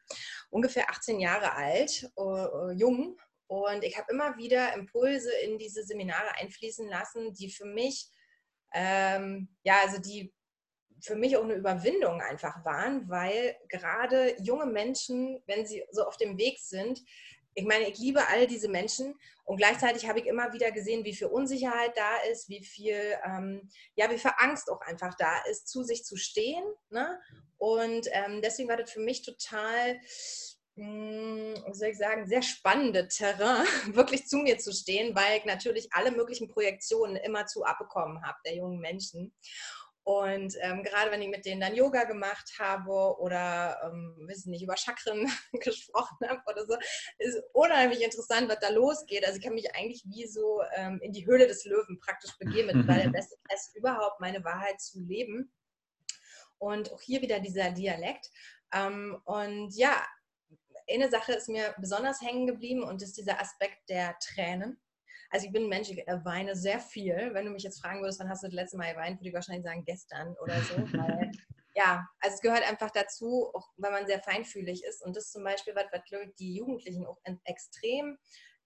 ungefähr 0.50 0.90
18 0.90 1.20
Jahre 1.20 1.54
alt, 1.54 2.10
uh, 2.18 2.70
jung. 2.72 3.18
Und 3.48 3.84
ich 3.84 3.98
habe 3.98 4.12
immer 4.12 4.38
wieder 4.38 4.74
Impulse 4.74 5.32
in 5.44 5.58
diese 5.58 5.84
Seminare 5.84 6.36
einfließen 6.40 6.88
lassen, 6.88 7.34
die 7.34 7.52
für 7.52 7.66
mich, 7.66 8.10
ähm, 8.74 9.50
ja, 9.64 9.82
also 9.84 10.00
die 10.00 10.34
für 11.04 11.16
mich 11.16 11.36
auch 11.36 11.44
eine 11.44 11.56
Überwindung 11.56 12.22
einfach 12.22 12.64
waren, 12.64 13.10
weil 13.10 13.58
gerade 13.68 14.42
junge 14.42 14.66
Menschen, 14.66 15.44
wenn 15.48 15.66
sie 15.66 15.84
so 15.92 16.06
auf 16.06 16.16
dem 16.16 16.38
Weg 16.38 16.60
sind, 16.60 17.02
ich 17.56 17.66
meine, 17.66 17.90
ich 17.90 18.00
liebe 18.00 18.26
all 18.30 18.48
diese 18.48 18.70
Menschen 18.70 19.14
und 19.44 19.58
gleichzeitig 19.58 20.08
habe 20.08 20.20
ich 20.20 20.26
immer 20.26 20.54
wieder 20.54 20.72
gesehen, 20.72 21.04
wie 21.04 21.14
viel 21.14 21.28
Unsicherheit 21.28 21.96
da 21.96 22.18
ist, 22.32 22.48
wie 22.48 22.64
viel, 22.64 23.16
ähm, 23.26 23.70
ja, 23.96 24.10
wie 24.10 24.18
viel 24.18 24.32
Angst 24.38 24.72
auch 24.72 24.82
einfach 24.82 25.14
da 25.16 25.44
ist, 25.52 25.68
zu 25.68 25.84
sich 25.84 26.06
zu 26.06 26.16
stehen. 26.16 26.64
Ne? 26.90 27.20
Und 27.58 28.08
ähm, 28.12 28.42
deswegen 28.42 28.70
war 28.70 28.78
das 28.78 28.90
für 28.90 29.02
mich 29.02 29.24
total, 29.24 30.00
mh, 30.76 31.58
hm, 31.66 31.74
soll 31.74 31.90
ich 31.90 31.98
sagen, 31.98 32.26
sehr 32.26 32.42
spannende 32.42 33.10
Terrain, 33.10 33.66
wirklich 33.94 34.26
zu 34.26 34.38
mir 34.38 34.58
zu 34.58 34.72
stehen, 34.72 35.14
weil 35.16 35.40
ich 35.40 35.46
natürlich 35.46 35.90
alle 35.92 36.12
möglichen 36.12 36.48
Projektionen 36.48 37.18
immer 37.18 37.46
zu 37.46 37.66
abbekommen 37.66 38.24
habe 38.26 38.38
der 38.46 38.56
jungen 38.56 38.80
Menschen. 38.80 39.34
Und 40.06 40.58
ähm, 40.60 40.84
gerade 40.84 41.12
wenn 41.12 41.22
ich 41.22 41.30
mit 41.30 41.46
denen 41.46 41.62
dann 41.62 41.76
Yoga 41.76 42.04
gemacht 42.04 42.52
habe 42.60 43.18
oder, 43.20 43.80
ähm, 43.86 44.16
wissen 44.28 44.52
nicht, 44.52 44.64
über 44.64 44.76
Chakren 44.76 45.32
gesprochen 45.54 46.28
habe 46.28 46.42
oder 46.46 46.66
so, 46.66 46.76
ist 47.20 47.42
unheimlich 47.54 48.04
interessant, 48.04 48.50
was 48.50 48.60
da 48.60 48.70
losgeht. 48.70 49.26
Also 49.26 49.38
ich 49.38 49.44
kann 49.44 49.54
mich 49.54 49.74
eigentlich 49.76 50.04
wie 50.06 50.28
so 50.28 50.62
ähm, 50.76 51.00
in 51.02 51.14
die 51.14 51.26
Höhle 51.26 51.48
des 51.48 51.64
Löwen 51.64 52.00
praktisch 52.00 52.38
begeben, 52.38 52.86
weil 52.88 53.04
der 53.04 53.10
beste 53.12 53.38
Test 53.50 53.76
überhaupt, 53.78 54.20
meine 54.20 54.44
Wahrheit 54.44 54.82
zu 54.82 55.00
leben. 55.00 55.54
Und 56.58 56.92
auch 56.92 57.02
hier 57.02 57.22
wieder 57.22 57.40
dieser 57.40 57.72
Dialekt. 57.72 58.30
Ähm, 58.74 59.22
und 59.24 59.74
ja, 59.76 60.06
eine 60.90 61.10
Sache 61.10 61.34
ist 61.34 61.48
mir 61.48 61.74
besonders 61.80 62.22
hängen 62.22 62.46
geblieben 62.46 62.84
und 62.84 63.02
ist 63.02 63.18
dieser 63.18 63.40
Aspekt 63.40 63.90
der 63.90 64.18
Tränen. 64.20 64.83
Also 65.34 65.48
ich 65.48 65.52
bin 65.52 65.64
ein 65.64 65.70
Mensch, 65.70 65.90
ich 65.90 65.98
weine 66.24 66.56
sehr 66.56 66.80
viel. 66.80 67.32
Wenn 67.34 67.46
du 67.46 67.52
mich 67.52 67.64
jetzt 67.64 67.82
fragen 67.82 68.02
würdest, 68.02 68.20
wann 68.20 68.30
hast 68.30 68.44
du 68.44 68.48
das 68.48 68.54
letzte 68.54 68.78
Mal 68.78 68.94
geweint, 68.94 69.20
würde 69.20 69.30
ich 69.30 69.34
wahrscheinlich 69.34 69.64
sagen 69.64 69.84
gestern 69.84 70.36
oder 70.44 70.62
so. 70.62 70.76
Weil, 70.94 71.32
ja, 71.74 72.08
also 72.20 72.36
es 72.36 72.42
gehört 72.42 72.62
einfach 72.70 72.92
dazu, 72.92 73.50
auch 73.52 73.68
wenn 73.78 73.92
man 73.92 74.06
sehr 74.06 74.22
feinfühlig 74.22 74.84
ist. 74.84 75.04
Und 75.04 75.16
das 75.16 75.26
ist 75.26 75.34
zum 75.34 75.44
Beispiel 75.44 75.74
was, 75.74 75.86
was 75.92 76.02
die 76.38 76.54
Jugendlichen 76.54 77.08
auch 77.08 77.18
extrem 77.46 78.20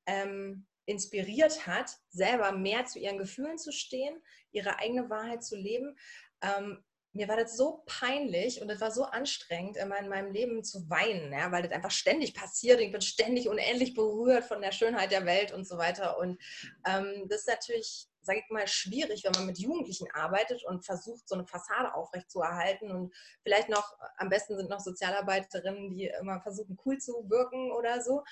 ähm, 0.07 0.67
inspiriert 0.86 1.67
hat, 1.67 1.89
selber 2.09 2.51
mehr 2.51 2.83
zu 2.83 3.00
ihren 3.00 3.17
Gefühlen 3.17 3.57
zu 3.57 3.71
stehen, 3.71 4.21
ihre 4.51 4.77
eigene 4.77 5.09
Wahrheit 5.09 5.45
zu 5.45 5.55
leben. 5.55 5.95
Ähm, 6.41 6.83
mir 7.17 7.27
war 7.27 7.36
das 7.36 7.57
so 7.57 7.83
peinlich 7.88 8.62
und 8.62 8.69
es 8.69 8.79
war 8.79 8.91
so 8.91 9.03
anstrengend, 9.03 9.75
immer 9.75 9.97
in 9.97 10.07
meinem 10.07 10.31
Leben 10.31 10.63
zu 10.63 10.88
weinen, 10.88 11.33
ja, 11.33 11.51
weil 11.51 11.63
das 11.63 11.71
einfach 11.71 11.91
ständig 11.91 12.36
passiert. 12.36 12.79
Ich 12.79 12.91
bin 12.91 13.01
ständig 13.01 13.50
unendlich 13.50 13.95
berührt 13.95 14.45
von 14.45 14.62
der 14.62 14.71
Schönheit 14.71 15.12
der 15.12 15.25
Welt 15.25 15.51
und 15.51 15.67
so 15.67 15.79
weiter. 15.79 16.19
Und 16.19 16.39
ähm, 16.86 17.25
das 17.27 17.41
ist 17.41 17.47
natürlich, 17.47 18.07
sage 18.21 18.39
ich 18.45 18.51
mal, 18.51 18.67
schwierig, 18.67 19.24
wenn 19.24 19.31
man 19.31 19.47
mit 19.47 19.57
Jugendlichen 19.57 20.07
arbeitet 20.13 20.63
und 20.63 20.86
versucht, 20.86 21.27
so 21.27 21.33
eine 21.33 21.47
Fassade 21.47 21.95
aufrechtzuerhalten. 21.95 22.91
Und 22.91 23.15
vielleicht 23.41 23.69
noch, 23.69 23.97
am 24.17 24.29
besten 24.29 24.55
sind 24.55 24.69
noch 24.69 24.79
Sozialarbeiterinnen, 24.79 25.89
die 25.89 26.12
immer 26.21 26.39
versuchen, 26.41 26.77
cool 26.86 27.00
zu 27.00 27.27
wirken 27.29 27.71
oder 27.71 28.01
so. 28.03 28.24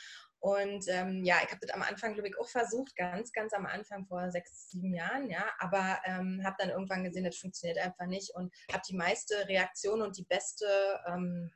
Und 0.46 0.86
ähm, 0.90 1.24
ja, 1.24 1.38
ich 1.44 1.50
habe 1.50 1.58
das 1.60 1.72
am 1.72 1.82
Anfang, 1.82 2.14
glaube 2.14 2.30
ich, 2.30 2.38
auch 2.38 2.48
versucht, 2.48 2.96
ganz, 2.96 3.34
ganz 3.34 3.52
am 3.54 3.66
Anfang 3.66 4.06
vor 4.06 4.30
sechs, 4.30 4.70
sieben 4.70 4.94
Jahren, 4.94 5.28
ja, 5.28 5.44
aber 5.58 6.00
ähm, 6.06 6.40
habe 6.46 6.56
dann 6.60 6.70
irgendwann 6.70 7.04
gesehen, 7.04 7.24
das 7.24 7.38
funktioniert 7.38 7.80
einfach 7.80 8.06
nicht 8.06 8.30
und 8.36 8.54
habe 8.72 8.84
die 8.88 8.96
meiste 8.96 9.48
Reaktion 9.48 10.04
und 10.04 10.20
die 10.20 10.26
beste, 10.26 10.68
ähm, 11.08 11.52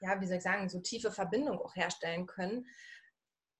ja, 0.00 0.20
wie 0.20 0.26
soll 0.26 0.38
ich 0.38 0.42
sagen, 0.42 0.68
so 0.68 0.80
tiefe 0.80 1.12
Verbindung 1.12 1.60
auch 1.60 1.76
herstellen 1.76 2.26
können, 2.26 2.66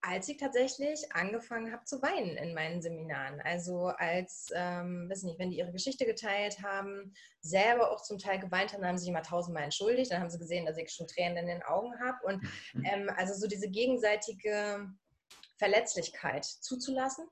als 0.03 0.29
ich 0.29 0.39
tatsächlich 0.39 1.13
angefangen 1.13 1.73
habe 1.73 1.85
zu 1.85 2.01
weinen 2.01 2.37
in 2.37 2.55
meinen 2.55 2.81
Seminaren. 2.81 3.41
Also 3.43 3.89
als, 3.89 4.49
ähm, 4.55 5.09
weiß 5.11 5.25
nicht, 5.25 5.39
wenn 5.39 5.51
die 5.51 5.59
ihre 5.59 5.73
Geschichte 5.73 6.07
geteilt 6.07 6.63
haben, 6.63 7.13
selber 7.41 7.91
auch 7.91 8.03
zum 8.03 8.19
Teil 8.19 8.39
geweint 8.39 8.73
haben, 8.73 8.81
dann 8.81 8.91
haben 8.91 8.99
sie 8.99 9.05
sich 9.05 9.11
immer 9.11 9.23
tausendmal 9.23 9.65
entschuldigt, 9.65 10.11
dann 10.11 10.21
haben 10.21 10.31
sie 10.31 10.39
gesehen, 10.39 10.67
dass 10.67 10.79
ich 10.79 10.91
schon 10.91 11.07
Tränen 11.07 11.37
in 11.37 11.47
den 11.47 11.63
Augen 11.63 11.99
habe. 12.01 12.19
Und 12.27 12.43
mhm. 12.75 12.85
ähm, 12.85 13.11
also 13.17 13.35
so 13.35 13.47
diese 13.47 13.69
gegenseitige 13.69 14.89
Verletzlichkeit 15.59 16.45
zuzulassen 16.45 17.27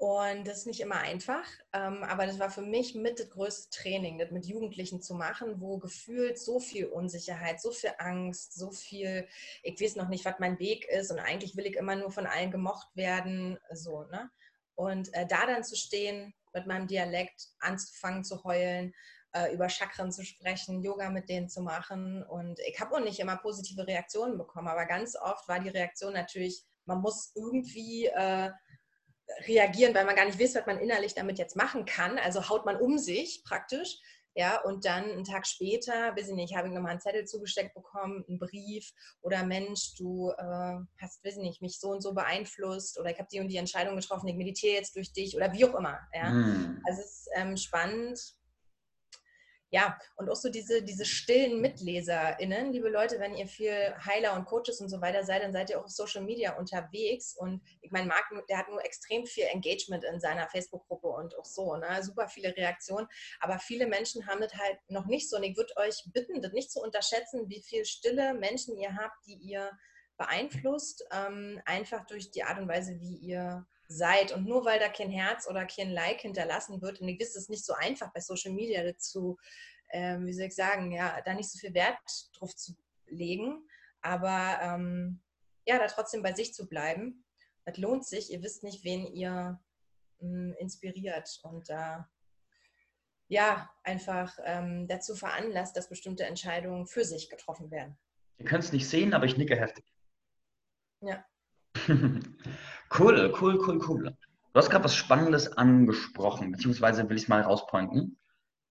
und 0.00 0.48
das 0.48 0.60
ist 0.60 0.66
nicht 0.66 0.80
immer 0.80 0.96
einfach, 0.96 1.44
ähm, 1.74 2.02
aber 2.04 2.24
das 2.24 2.38
war 2.38 2.50
für 2.50 2.62
mich 2.62 2.94
mit 2.94 3.20
das 3.20 3.28
größte 3.28 3.68
Training, 3.68 4.18
das 4.18 4.30
mit 4.30 4.46
Jugendlichen 4.46 5.02
zu 5.02 5.14
machen, 5.14 5.60
wo 5.60 5.76
gefühlt 5.76 6.38
so 6.38 6.58
viel 6.58 6.86
Unsicherheit, 6.86 7.60
so 7.60 7.70
viel 7.70 7.92
Angst, 7.98 8.54
so 8.54 8.70
viel, 8.70 9.28
ich 9.62 9.78
weiß 9.78 9.96
noch 9.96 10.08
nicht, 10.08 10.24
was 10.24 10.36
mein 10.38 10.58
Weg 10.58 10.86
ist 10.88 11.10
und 11.10 11.18
eigentlich 11.18 11.54
will 11.54 11.66
ich 11.66 11.76
immer 11.76 11.96
nur 11.96 12.10
von 12.10 12.24
allen 12.24 12.50
gemocht 12.50 12.88
werden, 12.96 13.58
so, 13.74 14.04
ne? 14.04 14.30
Und 14.74 15.12
äh, 15.12 15.26
da 15.26 15.44
dann 15.44 15.64
zu 15.64 15.76
stehen, 15.76 16.32
mit 16.54 16.66
meinem 16.66 16.86
Dialekt 16.86 17.48
anzufangen 17.58 18.24
zu 18.24 18.42
heulen, 18.42 18.94
äh, 19.34 19.52
über 19.52 19.68
Chakren 19.68 20.12
zu 20.12 20.24
sprechen, 20.24 20.82
Yoga 20.82 21.10
mit 21.10 21.28
denen 21.28 21.50
zu 21.50 21.60
machen 21.60 22.22
und 22.22 22.58
ich 22.60 22.80
habe 22.80 22.96
auch 22.96 23.00
nicht 23.00 23.20
immer 23.20 23.36
positive 23.36 23.86
Reaktionen 23.86 24.38
bekommen, 24.38 24.68
aber 24.68 24.86
ganz 24.86 25.14
oft 25.14 25.46
war 25.46 25.60
die 25.60 25.68
Reaktion 25.68 26.14
natürlich, 26.14 26.64
man 26.86 27.02
muss 27.02 27.32
irgendwie... 27.34 28.10
Reagieren, 29.46 29.94
weil 29.94 30.04
man 30.04 30.16
gar 30.16 30.24
nicht 30.24 30.40
weiß, 30.40 30.54
was 30.54 30.66
man 30.66 30.78
innerlich 30.78 31.14
damit 31.14 31.38
jetzt 31.38 31.56
machen 31.56 31.84
kann. 31.84 32.18
Also 32.18 32.48
haut 32.48 32.66
man 32.66 32.76
um 32.76 32.98
sich 32.98 33.42
praktisch. 33.44 33.98
Ja, 34.36 34.60
und 34.62 34.84
dann 34.84 35.04
einen 35.04 35.24
Tag 35.24 35.44
später, 35.44 36.16
weiß 36.16 36.28
ich 36.28 36.34
nicht, 36.34 36.54
habe 36.54 36.68
ich 36.68 36.74
nochmal 36.74 36.92
einen 36.92 37.00
Zettel 37.00 37.24
zugesteckt 37.24 37.74
bekommen, 37.74 38.24
einen 38.28 38.38
Brief 38.38 38.92
oder 39.22 39.44
Mensch, 39.44 39.96
du 39.96 40.30
äh, 40.30 40.78
hast, 41.00 41.24
weiß 41.24 41.36
ich 41.36 41.42
nicht, 41.42 41.62
mich 41.62 41.80
so 41.80 41.90
und 41.90 42.00
so 42.00 42.14
beeinflusst 42.14 42.98
oder 43.00 43.10
ich 43.10 43.18
habe 43.18 43.28
die 43.30 43.40
und 43.40 43.48
die 43.48 43.56
Entscheidung 43.56 43.96
getroffen, 43.96 44.28
ich 44.28 44.36
meditiere 44.36 44.76
jetzt 44.76 44.94
durch 44.94 45.12
dich 45.12 45.36
oder 45.36 45.52
wie 45.52 45.64
auch 45.64 45.74
immer. 45.74 45.98
Ja. 46.14 46.30
Mm. 46.30 46.80
Also 46.86 47.00
es 47.00 47.06
ist 47.06 47.28
ähm, 47.34 47.56
spannend, 47.56 48.20
ja, 49.72 49.96
und 50.16 50.28
auch 50.28 50.36
so 50.36 50.48
diese, 50.48 50.82
diese 50.82 51.04
stillen 51.04 51.60
MitleserInnen, 51.60 52.72
liebe 52.72 52.88
Leute, 52.88 53.20
wenn 53.20 53.36
ihr 53.36 53.46
viel 53.46 53.94
Heiler 54.04 54.34
und 54.34 54.44
Coaches 54.44 54.80
und 54.80 54.88
so 54.88 55.00
weiter 55.00 55.22
seid, 55.22 55.44
dann 55.44 55.52
seid 55.52 55.70
ihr 55.70 55.78
auch 55.78 55.84
auf 55.84 55.90
Social 55.90 56.22
Media 56.22 56.56
unterwegs. 56.56 57.36
Und 57.36 57.62
ich 57.80 57.92
meine, 57.92 58.08
Marc, 58.08 58.30
der 58.48 58.58
hat 58.58 58.68
nur 58.68 58.84
extrem 58.84 59.26
viel 59.26 59.44
Engagement 59.44 60.02
in 60.02 60.18
seiner 60.18 60.48
Facebook-Gruppe 60.48 61.06
und 61.06 61.38
auch 61.38 61.44
so, 61.44 61.76
ne? 61.76 62.02
super 62.02 62.28
viele 62.28 62.56
Reaktionen. 62.56 63.06
Aber 63.38 63.60
viele 63.60 63.86
Menschen 63.86 64.26
haben 64.26 64.40
das 64.40 64.54
halt 64.54 64.78
noch 64.88 65.06
nicht 65.06 65.30
so. 65.30 65.36
Und 65.36 65.44
ich 65.44 65.56
würde 65.56 65.76
euch 65.76 66.02
bitten, 66.12 66.42
das 66.42 66.52
nicht 66.52 66.72
zu 66.72 66.80
unterschätzen, 66.80 67.48
wie 67.48 67.62
viel 67.62 67.84
stille 67.84 68.34
Menschen 68.34 68.76
ihr 68.76 68.96
habt, 68.96 69.24
die 69.26 69.34
ihr 69.34 69.70
beeinflusst, 70.20 71.02
ähm, 71.10 71.60
einfach 71.64 72.04
durch 72.06 72.30
die 72.30 72.44
Art 72.44 72.60
und 72.60 72.68
Weise, 72.68 73.00
wie 73.00 73.16
ihr 73.16 73.66
seid. 73.88 74.32
Und 74.32 74.46
nur 74.46 74.66
weil 74.66 74.78
da 74.78 74.90
kein 74.90 75.10
Herz 75.10 75.48
oder 75.48 75.64
kein 75.64 75.90
Like 75.90 76.20
hinterlassen 76.20 76.82
wird, 76.82 77.00
und 77.00 77.08
ich 77.08 77.18
weiß, 77.18 77.30
es 77.30 77.36
ist 77.36 77.50
nicht 77.50 77.64
so 77.64 77.72
einfach 77.72 78.12
bei 78.12 78.20
Social 78.20 78.52
Media 78.52 78.84
dazu, 78.84 79.38
ähm, 79.92 80.26
wie 80.26 80.32
soll 80.34 80.46
ich 80.46 80.54
sagen, 80.54 80.92
ja, 80.92 81.20
da 81.24 81.32
nicht 81.32 81.50
so 81.50 81.58
viel 81.58 81.72
Wert 81.72 81.98
drauf 82.38 82.54
zu 82.54 82.76
legen, 83.06 83.66
aber 84.02 84.60
ähm, 84.62 85.22
ja, 85.66 85.78
da 85.78 85.86
trotzdem 85.86 86.22
bei 86.22 86.34
sich 86.34 86.52
zu 86.52 86.68
bleiben. 86.68 87.24
Das 87.64 87.78
lohnt 87.78 88.04
sich. 88.04 88.30
Ihr 88.30 88.42
wisst 88.42 88.62
nicht, 88.62 88.84
wen 88.84 89.06
ihr 89.06 89.58
mh, 90.20 90.28
hm, 90.28 90.54
inspiriert 90.58 91.40
und 91.44 91.68
da 91.70 91.98
äh, 91.98 92.02
ja, 93.28 93.70
einfach 93.84 94.36
ähm, 94.44 94.86
dazu 94.88 95.14
veranlasst, 95.14 95.76
dass 95.76 95.88
bestimmte 95.88 96.24
Entscheidungen 96.24 96.86
für 96.86 97.04
sich 97.04 97.30
getroffen 97.30 97.70
werden. 97.70 97.96
Ihr 98.38 98.44
könnt 98.44 98.64
es 98.64 98.72
nicht 98.72 98.88
sehen, 98.88 99.14
aber 99.14 99.24
ich 99.24 99.36
nicke 99.36 99.56
heftig. 99.56 99.84
Ja. 101.00 101.24
Cool, 102.92 103.32
cool, 103.40 103.56
cool, 103.64 103.80
cool. 103.86 104.02
Du 104.52 104.58
hast 104.58 104.68
gerade 104.68 104.82
was 104.82 104.96
Spannendes 104.96 105.56
angesprochen, 105.56 106.50
beziehungsweise 106.50 107.08
will 107.08 107.16
ich 107.16 107.22
es 107.22 107.28
mal 107.28 107.40
rauspointen. 107.40 108.18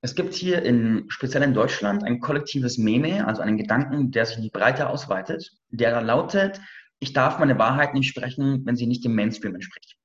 Es 0.01 0.13
gibt 0.13 0.33
hier 0.33 0.61
in, 0.63 1.05
speziell 1.07 1.43
in 1.43 1.53
Deutschland 1.53 2.03
ein 2.03 2.19
kollektives 2.19 2.77
Meme, 2.77 3.25
also 3.25 3.41
einen 3.41 3.57
Gedanken, 3.57 4.11
der 4.11 4.25
sich 4.25 4.35
in 4.35 4.43
die 4.43 4.49
Breite 4.49 4.89
ausweitet, 4.89 5.51
der 5.69 5.91
da 5.91 6.01
lautet, 6.01 6.59
ich 6.99 7.13
darf 7.13 7.39
meine 7.39 7.57
Wahrheit 7.57 7.93
nicht 7.93 8.09
sprechen, 8.09 8.65
wenn 8.65 8.75
sie 8.75 8.87
nicht 8.87 9.05
dem 9.05 9.15
Mainstream 9.15 9.55
entspricht. 9.55 9.95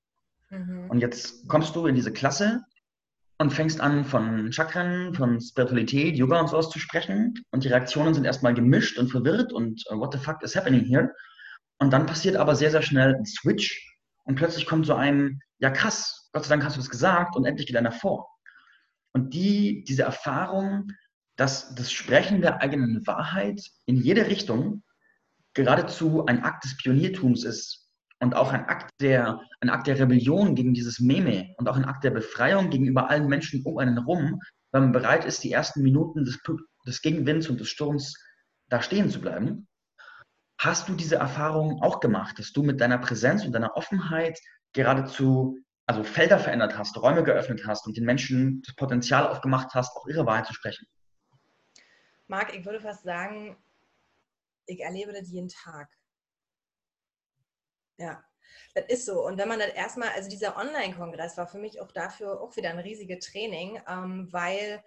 Mhm. 0.50 0.90
Und 0.90 1.00
jetzt 1.00 1.48
kommst 1.48 1.74
du 1.74 1.86
in 1.86 1.96
diese 1.96 2.12
Klasse 2.12 2.62
und 3.38 3.52
fängst 3.52 3.80
an, 3.80 4.04
von 4.04 4.52
Chakren, 4.52 5.12
von 5.14 5.40
Spiritualität, 5.40 6.16
Yoga 6.16 6.40
und 6.40 6.48
sowas 6.48 6.70
zu 6.70 6.78
sprechen. 6.78 7.34
Und 7.50 7.64
die 7.64 7.68
Reaktionen 7.68 8.14
sind 8.14 8.24
erstmal 8.24 8.54
gemischt 8.54 8.96
und 8.96 9.10
verwirrt 9.10 9.52
und 9.52 9.82
uh, 9.90 9.98
what 9.98 10.12
the 10.12 10.18
fuck 10.18 10.40
is 10.42 10.54
happening 10.54 10.84
here? 10.84 11.12
Und 11.78 11.92
dann 11.92 12.06
passiert 12.06 12.36
aber 12.36 12.56
sehr, 12.56 12.70
sehr 12.70 12.82
schnell 12.82 13.14
ein 13.14 13.26
Switch 13.26 13.94
und 14.24 14.36
plötzlich 14.36 14.66
kommt 14.66 14.86
so 14.86 14.94
ein, 14.94 15.40
ja 15.58 15.70
krass, 15.70 16.28
Gott 16.32 16.44
sei 16.44 16.50
Dank 16.50 16.64
hast 16.64 16.76
du 16.76 16.80
das 16.80 16.90
gesagt 16.90 17.36
und 17.36 17.44
endlich 17.44 17.66
geht 17.66 17.76
einer 17.76 17.92
vor. 17.92 18.28
Und 19.12 19.34
die, 19.34 19.84
diese 19.84 20.02
Erfahrung, 20.02 20.88
dass 21.36 21.74
das 21.74 21.92
Sprechen 21.92 22.40
der 22.40 22.60
eigenen 22.62 23.06
Wahrheit 23.06 23.60
in 23.86 23.96
jede 23.96 24.26
Richtung 24.26 24.82
geradezu 25.54 26.26
ein 26.26 26.42
Akt 26.42 26.64
des 26.64 26.76
Pioniertums 26.76 27.44
ist 27.44 27.88
und 28.20 28.34
auch 28.34 28.52
ein 28.52 28.64
Akt 28.64 28.90
der, 29.00 29.40
ein 29.60 29.70
Akt 29.70 29.86
der 29.86 29.98
Rebellion 29.98 30.54
gegen 30.54 30.74
dieses 30.74 31.00
Meme 31.00 31.54
und 31.58 31.68
auch 31.68 31.76
ein 31.76 31.84
Akt 31.84 32.04
der 32.04 32.10
Befreiung 32.10 32.70
gegenüber 32.70 33.10
allen 33.10 33.28
Menschen 33.28 33.62
um 33.64 33.78
einen 33.78 33.98
rum, 33.98 34.40
weil 34.72 34.80
man 34.80 34.92
bereit 34.92 35.24
ist, 35.24 35.44
die 35.44 35.52
ersten 35.52 35.82
Minuten 35.82 36.24
des, 36.24 36.40
des 36.86 37.02
Gegenwinds 37.02 37.48
und 37.48 37.60
des 37.60 37.68
Sturms 37.68 38.14
da 38.68 38.82
stehen 38.82 39.10
zu 39.10 39.20
bleiben. 39.20 39.68
Hast 40.58 40.88
du 40.88 40.94
diese 40.94 41.16
Erfahrung 41.16 41.82
auch 41.82 42.00
gemacht, 42.00 42.38
dass 42.38 42.52
du 42.52 42.62
mit 42.62 42.80
deiner 42.80 42.98
Präsenz 42.98 43.44
und 43.44 43.52
deiner 43.52 43.76
Offenheit 43.76 44.38
geradezu 44.72 45.58
also 45.86 46.02
Felder 46.02 46.38
verändert 46.38 46.78
hast, 46.78 46.96
Räume 46.96 47.24
geöffnet 47.24 47.66
hast 47.66 47.86
und 47.86 47.96
den 47.96 48.04
Menschen 48.04 48.62
das 48.64 48.74
Potenzial 48.74 49.26
aufgemacht 49.26 49.74
hast, 49.74 49.96
auch 49.96 50.06
ihre 50.06 50.24
Wahrheit 50.26 50.46
zu 50.46 50.54
sprechen? 50.54 50.86
Marc, 52.26 52.54
ich 52.54 52.64
würde 52.64 52.80
fast 52.80 53.04
sagen, 53.04 53.56
ich 54.66 54.80
erlebe 54.80 55.12
das 55.12 55.30
jeden 55.30 55.48
Tag. 55.48 55.90
Ja, 57.98 58.24
das 58.74 58.86
ist 58.88 59.06
so. 59.06 59.24
Und 59.26 59.36
wenn 59.36 59.48
man 59.48 59.58
das 59.58 59.68
erstmal, 59.68 60.08
also 60.10 60.30
dieser 60.30 60.56
Online-Kongress 60.56 61.36
war 61.36 61.46
für 61.46 61.58
mich 61.58 61.80
auch 61.80 61.92
dafür 61.92 62.40
auch 62.40 62.56
wieder 62.56 62.70
ein 62.70 62.78
riesiges 62.78 63.26
Training, 63.26 63.80
ähm, 63.86 64.28
weil 64.32 64.82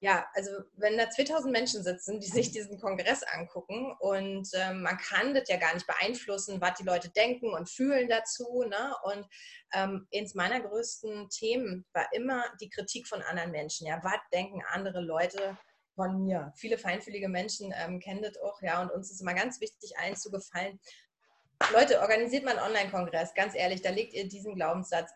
ja, 0.00 0.28
also 0.34 0.50
wenn 0.76 0.96
da 0.96 1.10
2000 1.10 1.52
Menschen 1.52 1.82
sitzen, 1.82 2.20
die 2.20 2.26
sich 2.28 2.50
diesen 2.52 2.78
Kongress 2.80 3.22
angucken 3.22 3.94
und 3.98 4.48
ähm, 4.54 4.82
man 4.82 4.96
kann 4.98 5.34
das 5.34 5.48
ja 5.48 5.56
gar 5.56 5.74
nicht 5.74 5.86
beeinflussen, 5.86 6.60
was 6.60 6.78
die 6.78 6.84
Leute 6.84 7.10
denken 7.10 7.52
und 7.52 7.68
fühlen 7.68 8.08
dazu. 8.08 8.64
Ne? 8.64 8.94
Und 9.04 9.26
ähm, 9.72 10.06
eins 10.14 10.34
meiner 10.34 10.60
größten 10.60 11.28
Themen 11.30 11.84
war 11.92 12.06
immer 12.12 12.44
die 12.60 12.70
Kritik 12.70 13.08
von 13.08 13.22
anderen 13.22 13.50
Menschen. 13.50 13.86
Ja, 13.86 14.00
was 14.02 14.18
denken 14.32 14.62
andere 14.70 15.00
Leute 15.00 15.58
von 15.94 16.24
mir? 16.24 16.52
Viele 16.56 16.78
feinfühlige 16.78 17.28
Menschen 17.28 17.74
ähm, 17.76 17.98
kennen 17.98 18.22
das 18.22 18.38
auch, 18.38 18.62
ja, 18.62 18.80
und 18.80 18.90
uns 18.92 19.10
ist 19.10 19.20
immer 19.20 19.34
ganz 19.34 19.60
wichtig, 19.60 19.98
allen 19.98 20.16
zu 20.16 20.30
gefallen. 20.30 20.78
Leute, 21.72 22.00
organisiert 22.00 22.44
mal 22.44 22.56
einen 22.56 22.66
Online-Kongress, 22.70 23.34
ganz 23.34 23.56
ehrlich, 23.56 23.82
da 23.82 23.90
legt 23.90 24.14
ihr 24.14 24.28
diesen 24.28 24.54
Glaubenssatz 24.54 25.10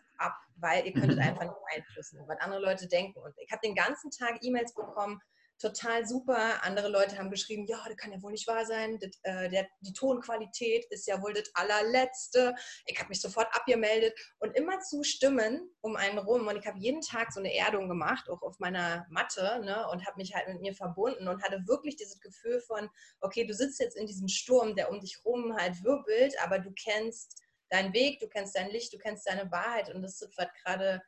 weil 0.57 0.85
ihr 0.85 0.93
könntet 0.93 1.17
mhm. 1.17 1.23
einfach 1.23 1.43
nicht 1.43 1.59
beeinflussen, 1.67 2.19
was 2.27 2.39
andere 2.39 2.61
Leute 2.61 2.87
denken. 2.87 3.19
Und 3.19 3.33
ich 3.37 3.51
habe 3.51 3.61
den 3.63 3.75
ganzen 3.75 4.11
Tag 4.11 4.39
E-Mails 4.41 4.73
bekommen, 4.73 5.21
total 5.63 6.05
super. 6.05 6.63
Andere 6.63 6.89
Leute 6.89 7.17
haben 7.17 7.29
geschrieben, 7.29 7.65
ja, 7.67 7.83
das 7.87 7.97
kann 7.97 8.11
ja 8.11 8.21
wohl 8.21 8.31
nicht 8.31 8.47
wahr 8.47 8.65
sein. 8.65 8.99
Das, 8.99 9.11
äh, 9.23 9.49
der, 9.49 9.67
die 9.81 9.93
Tonqualität 9.93 10.85
ist 10.89 11.07
ja 11.07 11.21
wohl 11.21 11.33
das 11.33 11.49
allerletzte. 11.53 12.53
Ich 12.85 12.99
habe 12.99 13.09
mich 13.09 13.21
sofort 13.21 13.47
abgemeldet 13.55 14.13
und 14.39 14.55
immer 14.55 14.79
zu 14.81 15.03
Stimmen 15.03 15.69
um 15.81 15.95
einen 15.95 16.17
rum. 16.17 16.47
Und 16.47 16.57
ich 16.57 16.67
habe 16.67 16.79
jeden 16.79 17.01
Tag 17.01 17.31
so 17.31 17.39
eine 17.39 17.55
Erdung 17.55 17.87
gemacht, 17.87 18.29
auch 18.29 18.41
auf 18.41 18.59
meiner 18.59 19.05
Matte, 19.09 19.61
ne, 19.63 19.87
und 19.89 20.05
habe 20.05 20.17
mich 20.17 20.35
halt 20.35 20.47
mit 20.47 20.61
mir 20.61 20.73
verbunden 20.73 21.27
und 21.27 21.41
hatte 21.43 21.65
wirklich 21.65 21.95
dieses 21.95 22.19
Gefühl 22.19 22.59
von, 22.61 22.89
okay, 23.21 23.45
du 23.45 23.53
sitzt 23.53 23.79
jetzt 23.79 23.95
in 23.95 24.07
diesem 24.07 24.27
Sturm, 24.27 24.75
der 24.75 24.91
um 24.91 24.99
dich 24.99 25.23
rum 25.23 25.55
halt 25.55 25.83
wirbelt, 25.83 26.35
aber 26.43 26.59
du 26.59 26.71
kennst 26.71 27.42
deinen 27.73 27.93
Weg, 27.93 28.19
du 28.19 28.27
kennst 28.27 28.55
dein 28.55 28.69
Licht, 28.69 28.93
du 28.93 28.97
kennst 28.97 29.27
deine 29.27 29.51
Wahrheit 29.51 29.93
und 29.93 30.01
das 30.01 30.21
ist, 30.21 30.37
was 30.37 30.47
gerade 30.63 31.01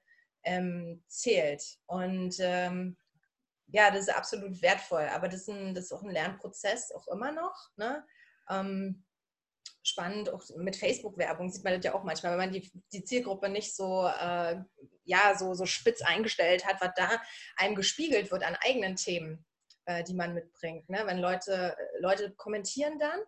ähm, 0.44 1.04
zählt. 1.08 1.64
Und 1.86 2.36
ähm, 2.40 2.98
ja, 3.68 3.92
das 3.92 4.02
ist 4.02 4.16
absolut 4.16 4.62
wertvoll. 4.62 5.08
Aber 5.14 5.28
das 5.28 5.42
ist, 5.42 5.50
ein, 5.50 5.74
das 5.74 5.86
ist 5.86 5.92
auch 5.92 6.04
ein 6.04 6.12
Lernprozess, 6.12 6.92
auch 6.92 7.08
immer 7.08 7.32
noch. 7.32 7.70
Ne? 7.78 8.06
Ähm, 8.50 9.04
spannend, 9.84 10.30
auch 10.30 10.44
mit 10.58 10.76
Facebook-Werbung 10.76 11.50
sieht 11.50 11.64
man 11.64 11.74
das 11.74 11.86
ja 11.86 11.94
auch 11.94 12.04
manchmal, 12.04 12.32
wenn 12.32 12.40
man 12.40 12.52
die, 12.52 12.72
die 12.92 13.04
Zielgruppe 13.04 13.50
nicht 13.50 13.76
so, 13.76 14.08
äh, 14.08 14.58
ja, 15.04 15.36
so, 15.38 15.54
so 15.54 15.66
spitz 15.66 16.02
eingestellt 16.02 16.66
hat, 16.66 16.82
was 16.82 16.92
da 16.96 17.22
einem 17.58 17.76
gespiegelt 17.76 18.32
wird 18.32 18.44
an 18.44 18.58
eigenen 18.62 18.96
Themen, 18.96 19.46
äh, 19.86 20.04
die 20.04 20.16
man 20.16 20.34
mitbringt. 20.34 20.90
Ne? 20.90 21.04
Wenn 21.06 21.20
Leute, 21.20 21.78
Leute 22.00 22.34
kommentieren 22.36 22.98
dann 23.00 23.20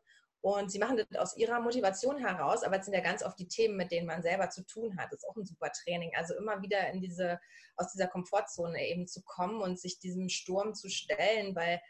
und 0.56 0.72
sie 0.72 0.80
machen 0.80 0.96
das 0.96 1.20
aus 1.20 1.36
ihrer 1.36 1.60
Motivation 1.60 2.18
heraus, 2.20 2.64
aber 2.64 2.80
es 2.80 2.86
sind 2.86 2.94
ja 2.94 3.02
ganz 3.02 3.22
oft 3.22 3.38
die 3.38 3.50
Themen, 3.50 3.76
mit 3.76 3.92
denen 3.92 4.08
man 4.08 4.22
selber 4.22 4.50
zu 4.50 4.66
tun 4.66 4.98
hat. 4.98 5.12
Das 5.12 5.20
ist 5.20 5.28
auch 5.28 5.36
ein 5.36 5.46
super 5.46 5.70
Training. 5.72 6.14
Also 6.16 6.36
immer 6.36 6.62
wieder 6.62 6.88
in 6.92 7.02
diese, 7.02 7.40
aus 7.76 7.92
dieser 7.92 8.08
Komfortzone 8.08 8.88
eben 8.88 9.08
zu 9.08 9.22
kommen 9.24 9.62
und 9.62 9.78
sich 9.78 10.00
diesem 10.00 10.30
Sturm 10.30 10.74
zu 10.74 10.90
stellen, 10.90 11.54
weil, 11.54 11.82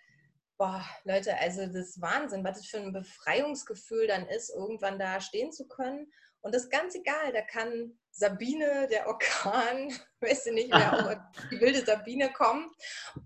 boah, 0.58 0.84
Leute, 1.04 1.38
also 1.38 1.68
das 1.68 1.76
ist 1.76 2.02
Wahnsinn, 2.02 2.44
was 2.44 2.58
das 2.58 2.66
für 2.66 2.78
ein 2.78 2.94
Befreiungsgefühl 2.94 4.08
dann 4.08 4.26
ist, 4.28 4.50
irgendwann 4.50 4.98
da 4.98 5.22
stehen 5.22 5.52
zu 5.52 5.68
können. 5.68 6.12
Und 6.42 6.56
das 6.56 6.64
ist 6.64 6.72
ganz 6.72 6.96
egal, 6.96 7.34
da 7.34 7.42
kann 7.42 8.00
Sabine, 8.10 8.88
der 8.90 9.08
Orkan, 9.08 9.94
weißt 10.22 10.48
du 10.48 10.54
nicht, 10.54 10.74
auch 10.74 11.14
die 11.52 11.60
wilde 11.62 11.86
Sabine 11.86 12.34
kommen 12.34 12.72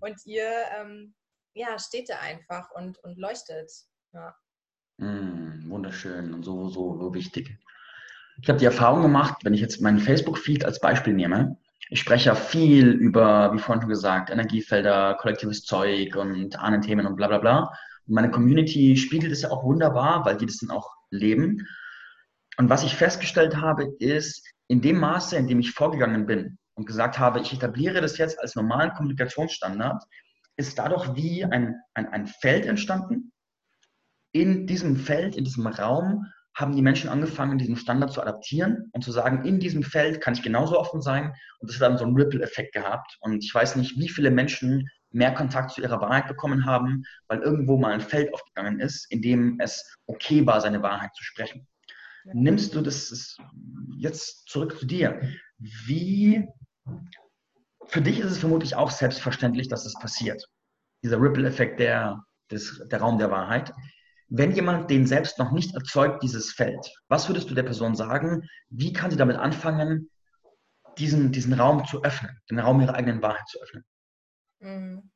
und 0.00 0.26
ihr, 0.26 0.66
ähm, 0.76 1.14
ja, 1.54 1.78
steht 1.78 2.10
da 2.10 2.18
einfach 2.18 2.70
und, 2.72 2.98
und 2.98 3.16
leuchtet. 3.16 3.72
Ja. 4.12 4.36
Mm, 4.98 5.70
wunderschön 5.70 6.34
und 6.34 6.44
so, 6.44 6.68
so, 6.68 6.98
so 6.98 7.14
wichtig. 7.14 7.58
Ich 8.40 8.48
habe 8.48 8.58
die 8.58 8.64
Erfahrung 8.64 9.02
gemacht, 9.02 9.38
wenn 9.44 9.54
ich 9.54 9.60
jetzt 9.60 9.80
meinen 9.80 9.98
Facebook-Feed 9.98 10.64
als 10.64 10.80
Beispiel 10.80 11.12
nehme, 11.12 11.58
ich 11.92 12.00
spreche 12.00 12.30
ja 12.30 12.34
viel 12.34 12.88
über, 12.88 13.52
wie 13.52 13.58
vorhin 13.58 13.82
schon 13.82 13.90
gesagt, 13.90 14.30
Energiefelder, 14.30 15.14
kollektives 15.20 15.64
Zeug 15.64 16.16
und 16.16 16.58
Ahnenthemen 16.58 17.06
und 17.06 17.16
bla 17.16 17.28
bla 17.28 17.36
bla. 17.36 17.58
Und 18.06 18.14
meine 18.14 18.30
Community 18.30 18.96
spiegelt 18.96 19.30
es 19.30 19.42
ja 19.42 19.50
auch 19.50 19.62
wunderbar, 19.62 20.24
weil 20.24 20.38
die 20.38 20.46
das 20.46 20.56
dann 20.56 20.70
auch 20.70 20.90
leben. 21.10 21.68
Und 22.56 22.70
was 22.70 22.82
ich 22.82 22.96
festgestellt 22.96 23.56
habe, 23.56 23.92
ist, 23.98 24.48
in 24.68 24.80
dem 24.80 24.98
Maße, 25.00 25.36
in 25.36 25.48
dem 25.48 25.60
ich 25.60 25.72
vorgegangen 25.72 26.24
bin 26.24 26.56
und 26.74 26.86
gesagt 26.86 27.18
habe, 27.18 27.40
ich 27.40 27.52
etabliere 27.52 28.00
das 28.00 28.16
jetzt 28.16 28.40
als 28.40 28.54
normalen 28.54 28.92
Kommunikationsstandard, 28.94 30.02
ist 30.56 30.78
dadurch 30.78 31.14
wie 31.14 31.44
ein, 31.44 31.76
ein, 31.92 32.08
ein 32.08 32.26
Feld 32.26 32.64
entstanden, 32.64 33.32
in 34.32 34.66
diesem 34.66 34.96
Feld, 34.96 35.36
in 35.36 35.44
diesem 35.44 35.66
Raum 35.66 36.26
haben 36.54 36.76
die 36.76 36.82
Menschen 36.82 37.08
angefangen, 37.08 37.58
diesen 37.58 37.76
Standard 37.76 38.12
zu 38.12 38.20
adaptieren 38.20 38.90
und 38.92 39.02
zu 39.02 39.10
sagen, 39.10 39.44
in 39.44 39.58
diesem 39.58 39.82
Feld 39.82 40.20
kann 40.20 40.34
ich 40.34 40.42
genauso 40.42 40.78
offen 40.78 41.00
sein. 41.00 41.32
Und 41.60 41.70
das 41.70 41.76
hat 41.76 41.82
dann 41.82 41.98
so 41.98 42.04
einen 42.04 42.16
Ripple-Effekt 42.16 42.74
gehabt. 42.74 43.16
Und 43.20 43.42
ich 43.42 43.54
weiß 43.54 43.76
nicht, 43.76 43.98
wie 43.98 44.08
viele 44.08 44.30
Menschen 44.30 44.88
mehr 45.10 45.32
Kontakt 45.32 45.70
zu 45.72 45.82
ihrer 45.82 46.00
Wahrheit 46.00 46.28
bekommen 46.28 46.66
haben, 46.66 47.04
weil 47.28 47.40
irgendwo 47.40 47.78
mal 47.78 47.92
ein 47.92 48.00
Feld 48.00 48.32
aufgegangen 48.34 48.80
ist, 48.80 49.10
in 49.10 49.22
dem 49.22 49.58
es 49.60 49.96
okay 50.06 50.44
war, 50.46 50.60
seine 50.60 50.82
Wahrheit 50.82 51.14
zu 51.14 51.24
sprechen. 51.24 51.66
Ja. 52.24 52.32
Nimmst 52.34 52.74
du 52.74 52.82
das 52.82 53.36
jetzt 53.96 54.48
zurück 54.48 54.78
zu 54.78 54.86
dir? 54.86 55.20
Wie, 55.58 56.46
für 57.86 58.02
dich 58.02 58.20
ist 58.20 58.30
es 58.30 58.38
vermutlich 58.38 58.74
auch 58.74 58.90
selbstverständlich, 58.90 59.68
dass 59.68 59.86
es 59.86 59.94
passiert. 59.94 60.44
Dieser 61.02 61.20
Ripple-Effekt 61.20 61.80
der, 61.80 62.22
der 62.50 63.00
Raum 63.00 63.18
der 63.18 63.30
Wahrheit. 63.30 63.72
Wenn 64.34 64.52
jemand 64.52 64.90
den 64.90 65.06
selbst 65.06 65.38
noch 65.38 65.52
nicht 65.52 65.74
erzeugt, 65.74 66.22
dieses 66.22 66.52
Feld, 66.52 66.90
was 67.08 67.28
würdest 67.28 67.50
du 67.50 67.54
der 67.54 67.64
Person 67.64 67.94
sagen? 67.94 68.48
Wie 68.70 68.94
kann 68.94 69.10
sie 69.10 69.18
damit 69.18 69.36
anfangen, 69.36 70.10
diesen, 70.96 71.32
diesen 71.32 71.52
Raum 71.52 71.84
zu 71.84 72.02
öffnen, 72.02 72.40
den 72.50 72.58
Raum 72.58 72.80
ihrer 72.80 72.94
eigenen 72.94 73.20
Wahrheit 73.20 73.46
zu 73.46 73.60
öffnen? 73.60 73.84
Mhm. 74.60 75.10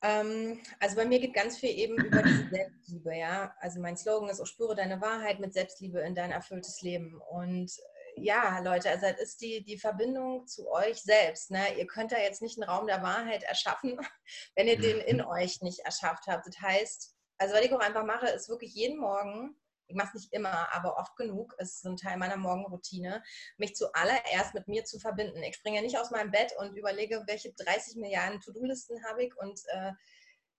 Ähm, 0.00 0.60
also 0.80 0.96
bei 0.96 1.04
mir 1.04 1.20
geht 1.20 1.34
ganz 1.34 1.58
viel 1.58 1.78
eben 1.78 2.02
über 2.02 2.22
diese 2.22 2.48
Selbstliebe, 2.50 3.16
ja. 3.18 3.54
Also 3.60 3.82
mein 3.82 3.98
Slogan 3.98 4.30
ist 4.30 4.40
auch 4.40 4.46
spüre 4.46 4.74
deine 4.74 5.02
Wahrheit 5.02 5.38
mit 5.40 5.52
Selbstliebe 5.52 6.00
in 6.00 6.14
dein 6.14 6.30
erfülltes 6.30 6.80
Leben. 6.80 7.20
Und 7.30 7.70
ja, 8.16 8.60
Leute, 8.60 8.88
also 8.88 9.06
das 9.10 9.20
ist 9.20 9.42
die, 9.42 9.62
die 9.62 9.76
Verbindung 9.76 10.46
zu 10.46 10.70
euch 10.70 11.02
selbst. 11.02 11.50
Ne? 11.50 11.76
Ihr 11.76 11.86
könnt 11.86 12.12
da 12.12 12.18
jetzt 12.18 12.40
nicht 12.40 12.58
einen 12.58 12.70
Raum 12.70 12.86
der 12.86 13.02
Wahrheit 13.02 13.42
erschaffen, 13.42 13.98
wenn 14.56 14.68
ihr 14.68 14.78
den 14.78 15.00
in 15.00 15.20
euch 15.20 15.60
nicht 15.60 15.80
erschafft 15.80 16.28
habt. 16.28 16.46
Das 16.46 16.58
heißt, 16.62 17.13
also 17.38 17.54
was 17.54 17.64
ich 17.64 17.72
auch 17.72 17.80
einfach 17.80 18.04
mache, 18.04 18.28
ist 18.28 18.48
wirklich 18.48 18.74
jeden 18.74 18.98
Morgen, 18.98 19.56
ich 19.86 19.96
mache 19.96 20.08
es 20.08 20.14
nicht 20.14 20.32
immer, 20.32 20.72
aber 20.72 20.96
oft 20.96 21.16
genug, 21.16 21.54
ist 21.58 21.82
so 21.82 21.90
ein 21.90 21.96
Teil 21.96 22.16
meiner 22.16 22.36
Morgenroutine, 22.36 23.22
mich 23.58 23.74
zuallererst 23.74 24.54
mit 24.54 24.66
mir 24.66 24.84
zu 24.84 24.98
verbinden. 24.98 25.42
Ich 25.42 25.56
springe 25.56 25.82
nicht 25.82 25.98
aus 25.98 26.10
meinem 26.10 26.30
Bett 26.30 26.54
und 26.58 26.74
überlege, 26.74 27.22
welche 27.26 27.52
30 27.52 27.96
Milliarden 27.96 28.40
To-Do-Listen 28.40 29.04
habe 29.04 29.24
ich 29.24 29.36
und 29.36 29.60
äh, 29.68 29.92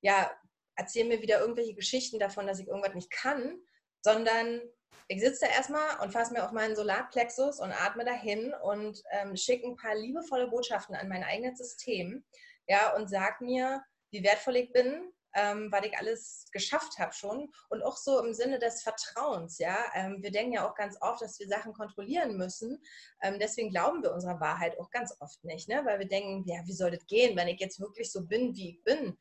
ja, 0.02 0.32
erzähle 0.76 1.10
mir 1.10 1.22
wieder 1.22 1.40
irgendwelche 1.40 1.74
Geschichten 1.74 2.20
davon, 2.20 2.48
dass 2.48 2.60
ich 2.60 2.68
irgendwas 2.68 2.94
nicht 2.94 3.10
kann, 3.10 3.60
sondern 4.02 4.62
ich 5.08 5.22
sitze 5.22 5.46
da 5.46 5.52
erstmal 5.52 6.00
und 6.02 6.12
fasse 6.12 6.34
mir 6.34 6.44
auf 6.44 6.52
meinen 6.52 6.76
Solarplexus 6.76 7.60
und 7.60 7.72
atme 7.72 8.06
dahin 8.06 8.54
und 8.54 9.02
ähm, 9.12 9.36
schicke 9.36 9.68
ein 9.68 9.76
paar 9.76 9.96
liebevolle 9.96 10.48
Botschaften 10.48 10.96
an 10.96 11.10
mein 11.10 11.24
eigenes 11.24 11.58
System 11.58 12.26
ja, 12.68 12.96
und 12.96 13.10
sage 13.10 13.44
mir, 13.44 13.84
wie 14.12 14.24
wertvoll 14.24 14.58
ich 14.58 14.72
bin, 14.72 15.12
ähm, 15.36 15.72
weil 15.72 15.86
ich 15.86 15.98
alles 15.98 16.46
geschafft 16.52 16.98
habe 16.98 17.14
schon. 17.14 17.52
Und 17.70 17.84
auch 17.84 17.98
so 17.98 18.24
im 18.24 18.34
Sinne 18.34 18.58
des 18.58 18.82
Vertrauens, 18.82 19.60
ja. 19.60 19.78
Ähm, 19.94 20.24
wir 20.24 20.32
denken 20.32 20.54
ja 20.54 20.68
auch 20.68 20.76
ganz 20.76 20.98
oft, 21.02 21.22
dass 21.22 21.40
wir 21.40 21.48
Sachen 21.48 21.74
kontrollieren 21.74 22.38
müssen. 22.38 22.82
Ähm, 23.22 23.38
deswegen 23.40 23.70
glauben 23.70 24.02
wir 24.02 24.14
unserer 24.14 24.40
Wahrheit 24.40 24.80
auch 24.80 24.90
ganz 24.90 25.14
oft 25.20 25.44
nicht, 25.44 25.68
ne? 25.68 25.82
weil 25.86 26.00
wir 26.00 26.08
denken, 26.08 26.44
ja, 26.48 26.62
wie 26.66 26.74
soll 26.74 26.92
das 26.92 27.06
gehen, 27.06 27.36
wenn 27.36 27.50
ich 27.50 27.60
jetzt 27.60 27.80
wirklich 27.80 28.12
so 28.12 28.26
bin, 28.26 28.56
wie 28.56 28.72
ich 28.72 28.84
bin? 28.84 29.18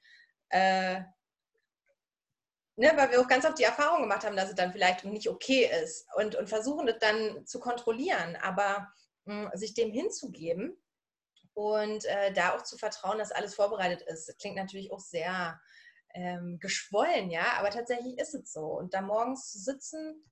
Äh, 0.50 1.02
Ne, 2.76 2.90
weil 2.96 3.08
wir 3.12 3.20
auch 3.20 3.28
ganz 3.28 3.44
oft 3.44 3.56
die 3.56 3.62
Erfahrung 3.62 4.02
gemacht 4.02 4.24
haben, 4.24 4.34
dass 4.34 4.48
es 4.48 4.56
dann 4.56 4.72
vielleicht 4.72 5.04
nicht 5.04 5.28
okay 5.28 5.70
ist 5.84 6.08
und, 6.16 6.34
und 6.34 6.48
versuchen 6.48 6.86
das 6.86 6.98
dann 6.98 7.46
zu 7.46 7.60
kontrollieren, 7.60 8.36
aber 8.42 8.92
mh, 9.26 9.52
hm, 9.52 9.56
sich 9.56 9.74
dem 9.74 9.92
hinzugeben 9.92 10.76
und 11.52 12.04
äh, 12.04 12.32
da 12.32 12.56
auch 12.56 12.64
zu 12.64 12.76
vertrauen, 12.76 13.18
dass 13.18 13.30
alles 13.30 13.54
vorbereitet 13.54 14.02
ist. 14.02 14.28
Das 14.28 14.36
klingt 14.38 14.56
natürlich 14.56 14.90
auch 14.90 14.98
sehr 14.98 15.60
ähm, 16.14 16.58
geschwollen, 16.60 17.30
ja, 17.30 17.54
aber 17.58 17.70
tatsächlich 17.70 18.18
ist 18.18 18.34
es 18.34 18.52
so. 18.52 18.66
Und 18.66 18.94
da 18.94 19.02
morgens 19.02 19.52
zu 19.52 19.58
sitzen, 19.58 20.24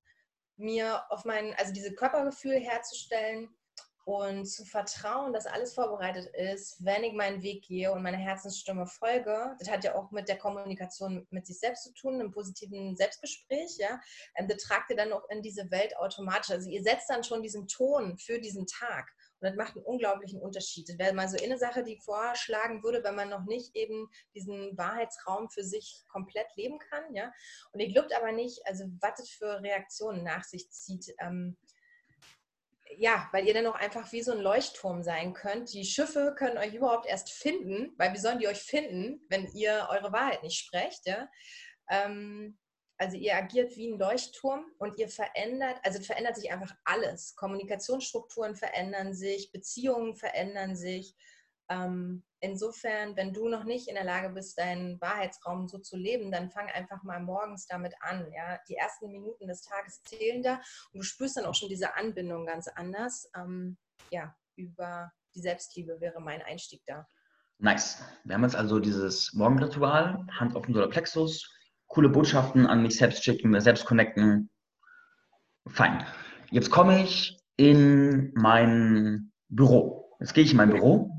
mir 0.56 1.02
auf 1.10 1.24
mein, 1.24 1.54
also 1.58 1.72
diese 1.72 1.94
Körpergefühl 1.94 2.58
herzustellen 2.58 3.48
und 4.04 4.46
zu 4.46 4.64
vertrauen, 4.64 5.32
dass 5.32 5.46
alles 5.46 5.74
vorbereitet 5.74 6.26
ist, 6.34 6.84
wenn 6.84 7.04
ich 7.04 7.12
meinen 7.12 7.42
Weg 7.42 7.64
gehe 7.66 7.92
und 7.92 8.02
meiner 8.02 8.18
Herzensstimme 8.18 8.86
folge. 8.86 9.54
Das 9.58 9.70
hat 9.70 9.84
ja 9.84 9.94
auch 9.94 10.10
mit 10.10 10.28
der 10.28 10.38
Kommunikation 10.38 11.26
mit 11.30 11.46
sich 11.46 11.60
selbst 11.60 11.84
zu 11.84 11.92
tun, 11.92 12.14
einem 12.14 12.32
positiven 12.32 12.96
Selbstgespräch, 12.96 13.76
ja. 13.78 14.00
Ähm, 14.36 14.48
das 14.48 14.62
tragt 14.62 14.90
ihr 14.90 14.96
dann 14.96 15.12
auch 15.12 15.28
in 15.28 15.42
diese 15.42 15.70
Welt 15.70 15.96
automatisch. 15.96 16.50
Also 16.50 16.68
ihr 16.68 16.82
setzt 16.82 17.10
dann 17.10 17.24
schon 17.24 17.42
diesen 17.42 17.68
Ton 17.68 18.18
für 18.18 18.40
diesen 18.40 18.66
Tag. 18.66 19.08
Und 19.42 19.48
das 19.48 19.56
macht 19.56 19.76
einen 19.76 19.84
unglaublichen 19.84 20.40
Unterschied. 20.40 20.88
Das 20.88 20.98
wäre 20.98 21.12
mal 21.12 21.28
so 21.28 21.36
eine 21.42 21.58
Sache, 21.58 21.82
die 21.82 21.94
ich 21.94 22.02
vorschlagen 22.02 22.82
würde, 22.84 23.02
wenn 23.02 23.16
man 23.16 23.28
noch 23.28 23.44
nicht 23.44 23.74
eben 23.74 24.08
diesen 24.34 24.78
Wahrheitsraum 24.78 25.50
für 25.50 25.64
sich 25.64 26.04
komplett 26.08 26.46
leben 26.54 26.78
kann. 26.78 27.12
Ja? 27.12 27.32
Und 27.72 27.80
ihr 27.80 27.88
glaubt 27.92 28.16
aber 28.16 28.30
nicht, 28.30 28.60
also 28.66 28.84
was 29.00 29.14
das 29.16 29.30
für 29.30 29.60
Reaktionen 29.60 30.22
nach 30.22 30.44
sich 30.44 30.70
zieht. 30.70 31.12
Ähm, 31.18 31.56
ja, 32.98 33.28
weil 33.32 33.48
ihr 33.48 33.54
dann 33.54 33.66
auch 33.66 33.74
einfach 33.74 34.12
wie 34.12 34.22
so 34.22 34.32
ein 34.32 34.40
Leuchtturm 34.40 35.02
sein 35.02 35.32
könnt. 35.32 35.72
Die 35.72 35.84
Schiffe 35.84 36.34
können 36.38 36.58
euch 36.58 36.74
überhaupt 36.74 37.06
erst 37.06 37.32
finden, 37.32 37.94
weil 37.96 38.12
wie 38.12 38.18
sollen 38.18 38.38
die 38.38 38.48
euch 38.48 38.62
finden, 38.62 39.26
wenn 39.28 39.50
ihr 39.54 39.88
eure 39.90 40.12
Wahrheit 40.12 40.42
nicht 40.42 40.58
sprecht? 40.58 41.06
Ja? 41.06 41.28
Ähm, 41.90 42.58
also 43.02 43.16
ihr 43.16 43.34
agiert 43.36 43.76
wie 43.76 43.90
ein 43.90 43.98
Leuchtturm 43.98 44.64
und 44.78 44.96
ihr 44.96 45.08
verändert, 45.08 45.76
also 45.82 46.00
verändert 46.00 46.36
sich 46.36 46.52
einfach 46.52 46.72
alles. 46.84 47.34
Kommunikationsstrukturen 47.34 48.54
verändern 48.54 49.12
sich, 49.12 49.50
Beziehungen 49.50 50.14
verändern 50.14 50.76
sich. 50.76 51.16
Ähm, 51.68 52.22
insofern, 52.38 53.16
wenn 53.16 53.32
du 53.32 53.48
noch 53.48 53.64
nicht 53.64 53.88
in 53.88 53.96
der 53.96 54.04
Lage 54.04 54.30
bist, 54.30 54.56
deinen 54.56 55.00
Wahrheitsraum 55.00 55.66
so 55.66 55.78
zu 55.78 55.96
leben, 55.96 56.30
dann 56.30 56.48
fang 56.52 56.68
einfach 56.68 57.02
mal 57.02 57.18
morgens 57.18 57.66
damit 57.66 57.92
an. 58.02 58.30
Ja? 58.32 58.60
Die 58.68 58.76
ersten 58.76 59.10
Minuten 59.10 59.48
des 59.48 59.62
Tages 59.62 60.00
zählen 60.04 60.40
da 60.40 60.60
und 60.92 61.00
du 61.00 61.02
spürst 61.02 61.36
dann 61.36 61.46
auch 61.46 61.56
schon 61.56 61.70
diese 61.70 61.96
Anbindung 61.96 62.46
ganz 62.46 62.68
anders. 62.68 63.28
Ähm, 63.34 63.78
ja, 64.10 64.32
über 64.54 65.10
die 65.34 65.40
Selbstliebe 65.40 66.00
wäre 66.00 66.20
mein 66.20 66.42
Einstieg 66.42 66.82
da. 66.86 67.04
Nice. 67.58 68.00
Wir 68.22 68.36
haben 68.36 68.44
jetzt 68.44 68.56
also 68.56 68.78
dieses 68.78 69.32
Morgenritual, 69.32 70.24
Hand 70.38 70.54
auf 70.54 70.66
den 70.66 70.74
Solarplexus, 70.74 71.52
coole 71.92 72.08
Botschaften 72.08 72.66
an 72.66 72.82
mich 72.82 72.96
selbst 72.96 73.22
schicken, 73.22 73.50
mir 73.50 73.60
selbst 73.60 73.84
connecten. 73.84 74.50
Fein. 75.68 76.04
Jetzt 76.50 76.70
komme 76.70 77.02
ich 77.02 77.38
in 77.56 78.32
mein 78.34 79.32
Büro. 79.48 80.10
Jetzt 80.18 80.34
gehe 80.34 80.44
ich 80.44 80.52
in 80.52 80.56
mein 80.56 80.70
Büro 80.70 81.10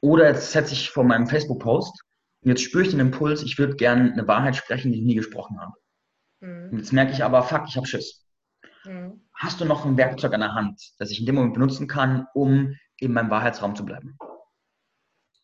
oder 0.00 0.28
jetzt 0.28 0.52
setze 0.52 0.72
ich 0.72 0.90
vor 0.90 1.04
meinem 1.04 1.26
Facebook-Post 1.26 2.02
und 2.42 2.50
jetzt 2.50 2.62
spüre 2.62 2.84
ich 2.84 2.90
den 2.90 3.00
Impuls, 3.00 3.42
ich 3.42 3.58
würde 3.58 3.76
gerne 3.76 4.12
eine 4.12 4.28
Wahrheit 4.28 4.56
sprechen, 4.56 4.92
die 4.92 4.98
ich 4.98 5.04
nie 5.04 5.14
gesprochen 5.14 5.60
habe. 5.60 5.72
Mhm. 6.40 6.78
Jetzt 6.78 6.92
merke 6.92 7.12
ich 7.12 7.22
aber, 7.22 7.42
fuck, 7.42 7.64
ich 7.68 7.76
habe 7.76 7.86
Schiss. 7.86 8.26
Mhm. 8.84 9.22
Hast 9.34 9.60
du 9.60 9.64
noch 9.64 9.84
ein 9.84 9.96
Werkzeug 9.96 10.34
an 10.34 10.40
der 10.40 10.54
Hand, 10.54 10.80
das 10.98 11.10
ich 11.10 11.20
in 11.20 11.26
dem 11.26 11.36
Moment 11.36 11.54
benutzen 11.54 11.86
kann, 11.86 12.26
um 12.34 12.74
in 12.98 13.12
meinem 13.12 13.30
Wahrheitsraum 13.30 13.76
zu 13.76 13.84
bleiben? 13.84 14.18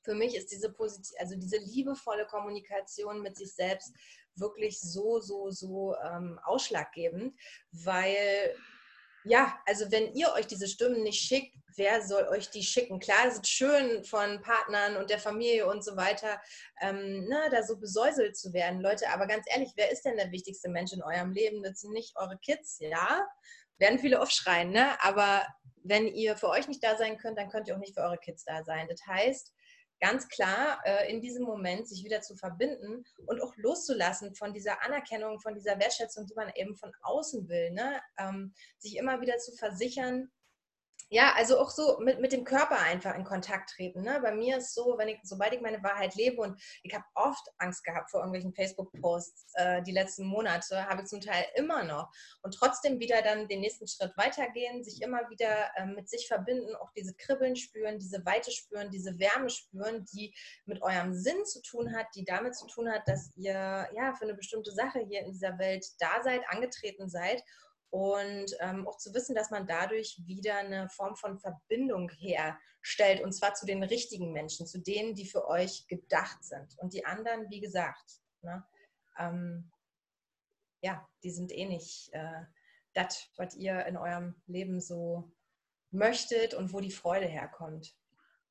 Für 0.03 0.15
mich 0.15 0.35
ist 0.35 0.51
diese 0.51 0.73
positiv, 0.73 1.17
also 1.19 1.37
diese 1.37 1.59
liebevolle 1.59 2.27
Kommunikation 2.27 3.23
mit 3.23 3.37
sich 3.37 3.55
selbst 3.55 3.93
wirklich 4.35 4.81
so, 4.81 5.21
so, 5.21 5.51
so 5.51 5.95
ähm, 5.97 6.39
ausschlaggebend, 6.45 7.35
weil 7.71 8.55
ja, 9.25 9.57
also 9.67 9.91
wenn 9.93 10.13
ihr 10.15 10.33
euch 10.33 10.47
diese 10.47 10.67
Stimmen 10.67 11.03
nicht 11.03 11.21
schickt, 11.21 11.57
wer 11.77 12.03
soll 12.03 12.25
euch 12.25 12.51
die 12.51 12.63
schicken? 12.63 12.99
Klar, 12.99 13.27
es 13.29 13.35
ist 13.35 13.49
schön 13.49 14.05
von 14.05 14.43
Partnern 14.43 14.97
und 14.97 15.11
der 15.11 15.19
Familie 15.19 15.67
und 15.67 15.85
so 15.85 15.97
weiter, 15.97 16.41
ähm, 16.81 17.25
ne, 17.29 17.49
da 17.51 17.63
so 17.63 17.79
besäuselt 17.79 18.37
zu 18.37 18.53
werden, 18.53 18.81
Leute. 18.81 19.09
Aber 19.11 19.27
ganz 19.27 19.47
ehrlich, 19.49 19.71
wer 19.77 19.91
ist 19.91 20.05
denn 20.05 20.17
der 20.17 20.33
wichtigste 20.33 20.69
Mensch 20.69 20.93
in 20.93 21.03
eurem 21.03 21.33
Leben? 21.33 21.63
Das 21.63 21.81
sind 21.81 21.93
nicht 21.93 22.17
eure 22.17 22.39
Kids, 22.39 22.79
ja? 22.81 23.27
Werden 23.79 23.99
viele 23.99 24.21
aufschreien, 24.21 24.71
ne? 24.71 25.01
Aber 25.03 25.47
wenn 25.85 26.09
ihr 26.09 26.37
für 26.37 26.49
euch 26.49 26.69
nicht 26.69 26.83
da 26.83 26.97
sein 26.97 27.17
könnt, 27.17 27.39
dann 27.39 27.49
könnt 27.49 27.69
ihr 27.69 27.75
auch 27.75 27.81
nicht 27.81 27.95
für 27.95 28.03
eure 28.03 28.19
Kids 28.19 28.45
da 28.45 28.65
sein. 28.65 28.87
Das 28.89 29.01
heißt, 29.07 29.53
ganz 30.03 30.29
klar 30.29 30.81
äh, 30.85 31.11
in 31.11 31.21
diesem 31.21 31.45
Moment 31.45 31.89
sich 31.89 32.05
wieder 32.05 32.21
zu 32.21 32.35
verbinden 32.35 33.05
und 33.27 33.41
auch 33.41 33.55
loszulassen 33.57 34.35
von 34.35 34.53
dieser 34.53 34.85
Anerkennung, 34.85 35.41
von 35.41 35.55
dieser 35.55 35.79
Wertschätzung, 35.79 36.27
die 36.27 36.35
man 36.35 36.51
eben 36.57 36.77
von 36.77 36.91
außen 37.03 37.49
will. 37.49 37.71
Ne? 37.71 38.01
Ähm, 38.19 38.53
sich 38.79 38.97
immer 38.97 39.21
wieder 39.21 39.39
zu 39.39 39.53
versichern, 39.53 40.31
ja, 41.13 41.35
also 41.37 41.59
auch 41.59 41.69
so 41.69 41.99
mit, 42.01 42.21
mit 42.21 42.33
dem 42.33 42.43
Körper 42.43 42.79
einfach 42.79 43.15
in 43.15 43.25
Kontakt 43.25 43.69
treten. 43.69 44.01
Ne? 44.01 44.19
Bei 44.23 44.35
mir 44.35 44.57
ist 44.57 44.75
so, 44.75 44.97
wenn 44.97 45.09
ich, 45.09 45.19
sobald 45.25 45.53
ich 45.53 45.61
meine 45.61 45.83
Wahrheit 45.83 46.15
lebe 46.15 46.41
und 46.41 46.59
ich 46.83 46.95
habe 46.95 47.05
oft 47.15 47.47
Angst 47.59 47.85
gehabt 47.85 48.11
vor 48.11 48.21
irgendwelchen 48.21 48.55
Facebook-Posts 48.55 49.53
äh, 49.57 49.83
die 49.83 49.93
letzten 49.93 50.25
Monate, 50.25 50.89
habe 50.89 51.03
ich 51.03 51.09
zum 51.09 51.21
Teil 51.21 51.45
immer 51.57 51.85
noch. 51.85 52.11
Und 52.41 52.55
trotzdem 52.55 52.99
wieder 52.99 53.21
dann 53.21 53.47
den 53.47 53.61
nächsten 53.61 53.87
Schritt 53.87 54.17
weitergehen, 54.17 54.83
sich 54.85 55.03
immer 55.03 55.29
wieder 55.29 55.71
äh, 55.77 55.85
mit 55.85 56.09
sich 56.09 56.27
verbinden, 56.27 56.75
auch 56.77 56.91
diese 56.97 57.15
Kribbeln 57.15 57.57
spüren, 57.57 57.99
diese 57.99 58.25
Weite 58.25 58.51
spüren, 58.51 58.91
diese 58.91 59.19
Wärme 59.19 59.51
spüren, 59.51 60.07
die 60.15 60.35
mit 60.65 60.81
eurem 60.81 61.13
Sinn 61.13 61.45
zu 61.45 61.61
tun 61.61 61.95
hat, 61.95 62.07
die 62.17 62.25
damit 62.25 62.57
zu 62.57 62.67
tun 62.69 62.91
hat, 62.91 63.07
dass 63.07 63.31
ihr 63.37 63.53
ja 63.53 64.15
für 64.15 64.25
eine 64.25 64.35
bestimmte 64.35 64.73
Sache 64.73 65.01
hier 65.01 65.21
in 65.21 65.33
dieser 65.33 65.59
Welt 65.59 65.85
da 65.99 66.23
seid, 66.23 66.41
angetreten 66.49 67.11
seid 67.11 67.45
und 67.93 68.57
ähm, 68.61 68.89
auch 68.89 68.97
zu 68.97 69.13
wissen, 69.13 69.35
dass 69.35 69.51
man 69.51 69.67
dadurch 69.67 70.19
wieder 70.25 70.57
eine 70.57 70.89
Form 70.89 71.15
von 71.15 71.39
Verbindung 71.39 72.11
herstellt 72.19 73.23
und 73.23 73.33
zwar 73.33 73.53
zu 73.53 73.67
den 73.67 73.83
richtigen 73.83 74.33
Menschen, 74.33 74.67
zu 74.67 74.81
denen, 74.81 75.15
die 75.15 75.27
für 75.27 75.47
euch 75.47 75.87
gedacht 75.89 76.43
sind. 76.43 76.75
Und 76.79 76.95
die 76.95 77.05
anderen, 77.05 77.51
wie 77.51 77.61
gesagt, 77.61 78.23
ne, 78.41 78.65
ähm, 79.19 79.71
ja, 80.81 81.07
die 81.23 81.31
sind 81.31 81.53
eh 81.53 81.67
nicht 81.67 82.09
äh, 82.13 82.41
das, 82.95 83.29
was 83.37 83.55
ihr 83.57 83.85
in 83.85 83.99
eurem 83.99 84.37
Leben 84.47 84.81
so 84.81 85.31
möchtet 85.91 86.55
und 86.55 86.73
wo 86.73 86.81
die 86.81 86.91
Freude 86.91 87.27
herkommt. 87.27 87.95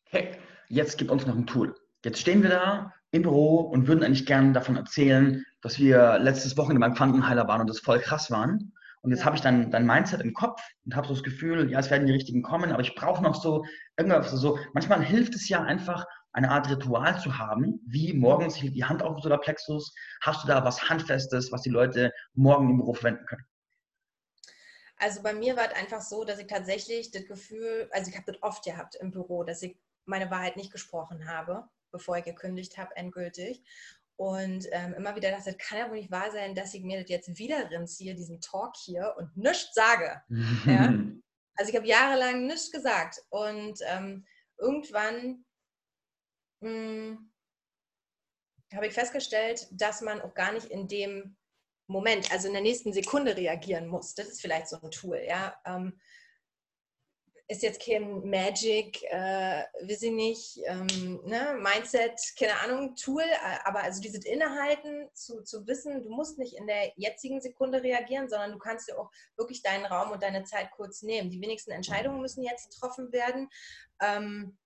Okay, 0.05 0.37
jetzt 0.67 0.99
gibt 0.99 1.09
uns 1.09 1.25
noch 1.25 1.35
ein 1.35 1.47
Tool. 1.47 1.75
Jetzt 2.05 2.19
stehen 2.19 2.43
wir 2.43 2.51
da 2.51 2.93
im 3.09 3.23
Büro 3.23 3.61
und 3.61 3.87
würden 3.87 4.03
eigentlich 4.03 4.27
gerne 4.27 4.53
davon 4.53 4.75
erzählen, 4.75 5.43
dass 5.61 5.79
wir 5.79 6.19
letztes 6.19 6.55
Wochenende 6.57 6.81
beim 6.81 6.93
Quantenheiler 6.93 7.47
waren 7.47 7.61
und 7.61 7.69
das 7.71 7.79
voll 7.79 7.99
krass 7.99 8.29
waren. 8.29 8.73
Und 9.01 9.11
jetzt 9.11 9.25
habe 9.25 9.35
ich 9.35 9.41
dann 9.41 9.71
dein 9.71 9.85
Mindset 9.85 10.21
im 10.21 10.33
Kopf 10.33 10.61
und 10.85 10.95
habe 10.95 11.07
so 11.07 11.13
das 11.13 11.23
Gefühl, 11.23 11.71
ja, 11.71 11.79
es 11.79 11.89
werden 11.89 12.05
die 12.05 12.13
richtigen 12.13 12.43
kommen, 12.43 12.71
aber 12.71 12.81
ich 12.81 12.95
brauche 12.95 13.23
noch 13.23 13.35
so 13.35 13.65
irgendwas 13.97 14.31
so. 14.31 14.59
Manchmal 14.73 15.03
hilft 15.03 15.35
es 15.35 15.49
ja 15.49 15.63
einfach, 15.63 16.05
eine 16.33 16.49
Art 16.49 16.69
Ritual 16.69 17.19
zu 17.19 17.37
haben, 17.37 17.81
wie 17.85 18.13
morgens 18.13 18.55
die 18.55 18.83
Hand 18.85 19.03
auf 19.03 19.15
dem 19.15 19.21
Solarplexus. 19.21 19.93
Hast 20.21 20.43
du 20.43 20.47
da 20.47 20.63
was 20.63 20.89
Handfestes, 20.89 21.51
was 21.51 21.61
die 21.61 21.69
Leute 21.69 22.13
morgen 22.33 22.69
im 22.69 22.77
Büro 22.77 22.93
verwenden 22.93 23.25
können? 23.25 23.45
Also 24.97 25.23
bei 25.23 25.33
mir 25.33 25.57
war 25.57 25.65
es 25.65 25.75
einfach 25.75 26.01
so, 26.01 26.23
dass 26.23 26.39
ich 26.39 26.47
tatsächlich 26.47 27.11
das 27.11 27.25
Gefühl, 27.25 27.89
also 27.91 28.09
ich 28.09 28.15
habe 28.15 28.31
das 28.31 28.41
oft 28.43 28.63
gehabt 28.63 28.95
im 28.95 29.11
Büro, 29.11 29.43
dass 29.43 29.61
ich 29.61 29.77
meine 30.05 30.29
Wahrheit 30.29 30.57
nicht 30.57 30.71
gesprochen 30.71 31.27
habe, 31.27 31.67
bevor 31.91 32.17
ich 32.17 32.23
gekündigt 32.23 32.77
habe, 32.77 32.95
endgültig. 32.95 33.63
Und 34.21 34.67
ähm, 34.71 34.93
immer 34.93 35.15
wieder 35.15 35.31
dachte, 35.31 35.51
das 35.51 35.57
kann 35.57 35.79
ja 35.79 35.89
wohl 35.89 35.97
nicht 35.97 36.11
wahr 36.11 36.29
sein, 36.29 36.53
dass 36.53 36.75
ich 36.75 36.83
mir 36.83 37.01
das 37.01 37.09
jetzt 37.09 37.39
wieder 37.39 37.71
rinziehe, 37.71 38.13
diesen 38.13 38.39
Talk 38.39 38.75
hier 38.77 39.15
und 39.17 39.35
nichts 39.35 39.73
sage. 39.73 40.21
ja? 40.67 40.93
Also 41.55 41.71
ich 41.71 41.75
habe 41.75 41.87
jahrelang 41.87 42.47
nichts 42.47 42.71
gesagt. 42.71 43.19
Und 43.29 43.79
ähm, 43.85 44.25
irgendwann 44.57 45.43
hm, 46.61 47.31
habe 48.73 48.87
ich 48.87 48.93
festgestellt, 48.93 49.67
dass 49.71 50.01
man 50.01 50.21
auch 50.21 50.33
gar 50.33 50.53
nicht 50.53 50.67
in 50.67 50.87
dem 50.87 51.35
Moment, 51.87 52.31
also 52.31 52.47
in 52.47 52.53
der 52.53 52.63
nächsten 52.63 52.93
Sekunde 52.93 53.35
reagieren 53.35 53.87
muss. 53.87 54.15
Das 54.15 54.27
ist 54.27 54.41
vielleicht 54.41 54.69
so 54.69 54.79
ein 54.81 54.91
Tool, 54.91 55.21
ja. 55.27 55.59
Ähm, 55.65 55.99
ist 57.51 57.63
jetzt 57.63 57.85
kein 57.85 58.21
Magic, 58.29 59.03
äh, 59.09 59.65
weiß 59.83 60.03
ich 60.03 60.11
nicht, 60.11 60.61
ähm, 60.67 61.19
ne, 61.25 61.57
Mindset, 61.61 62.17
keine 62.39 62.57
Ahnung, 62.61 62.95
Tool, 62.95 63.23
äh, 63.23 63.59
aber 63.65 63.83
also 63.83 64.01
dieses 64.01 64.23
Innehalten 64.23 65.09
zu, 65.13 65.43
zu 65.43 65.67
wissen, 65.67 66.01
du 66.01 66.09
musst 66.09 66.39
nicht 66.39 66.55
in 66.55 66.65
der 66.65 66.93
jetzigen 66.95 67.41
Sekunde 67.41 67.83
reagieren, 67.83 68.29
sondern 68.29 68.53
du 68.53 68.57
kannst 68.57 68.87
dir 68.87 68.97
auch 68.97 69.11
wirklich 69.35 69.61
deinen 69.61 69.85
Raum 69.85 70.11
und 70.11 70.23
deine 70.23 70.45
Zeit 70.45 70.71
kurz 70.71 71.01
nehmen. 71.01 71.29
Die 71.29 71.41
wenigsten 71.41 71.71
Entscheidungen 71.71 72.21
müssen 72.21 72.41
jetzt 72.41 72.71
getroffen 72.71 73.11
werden 73.11 73.49
ähm, 74.01 74.57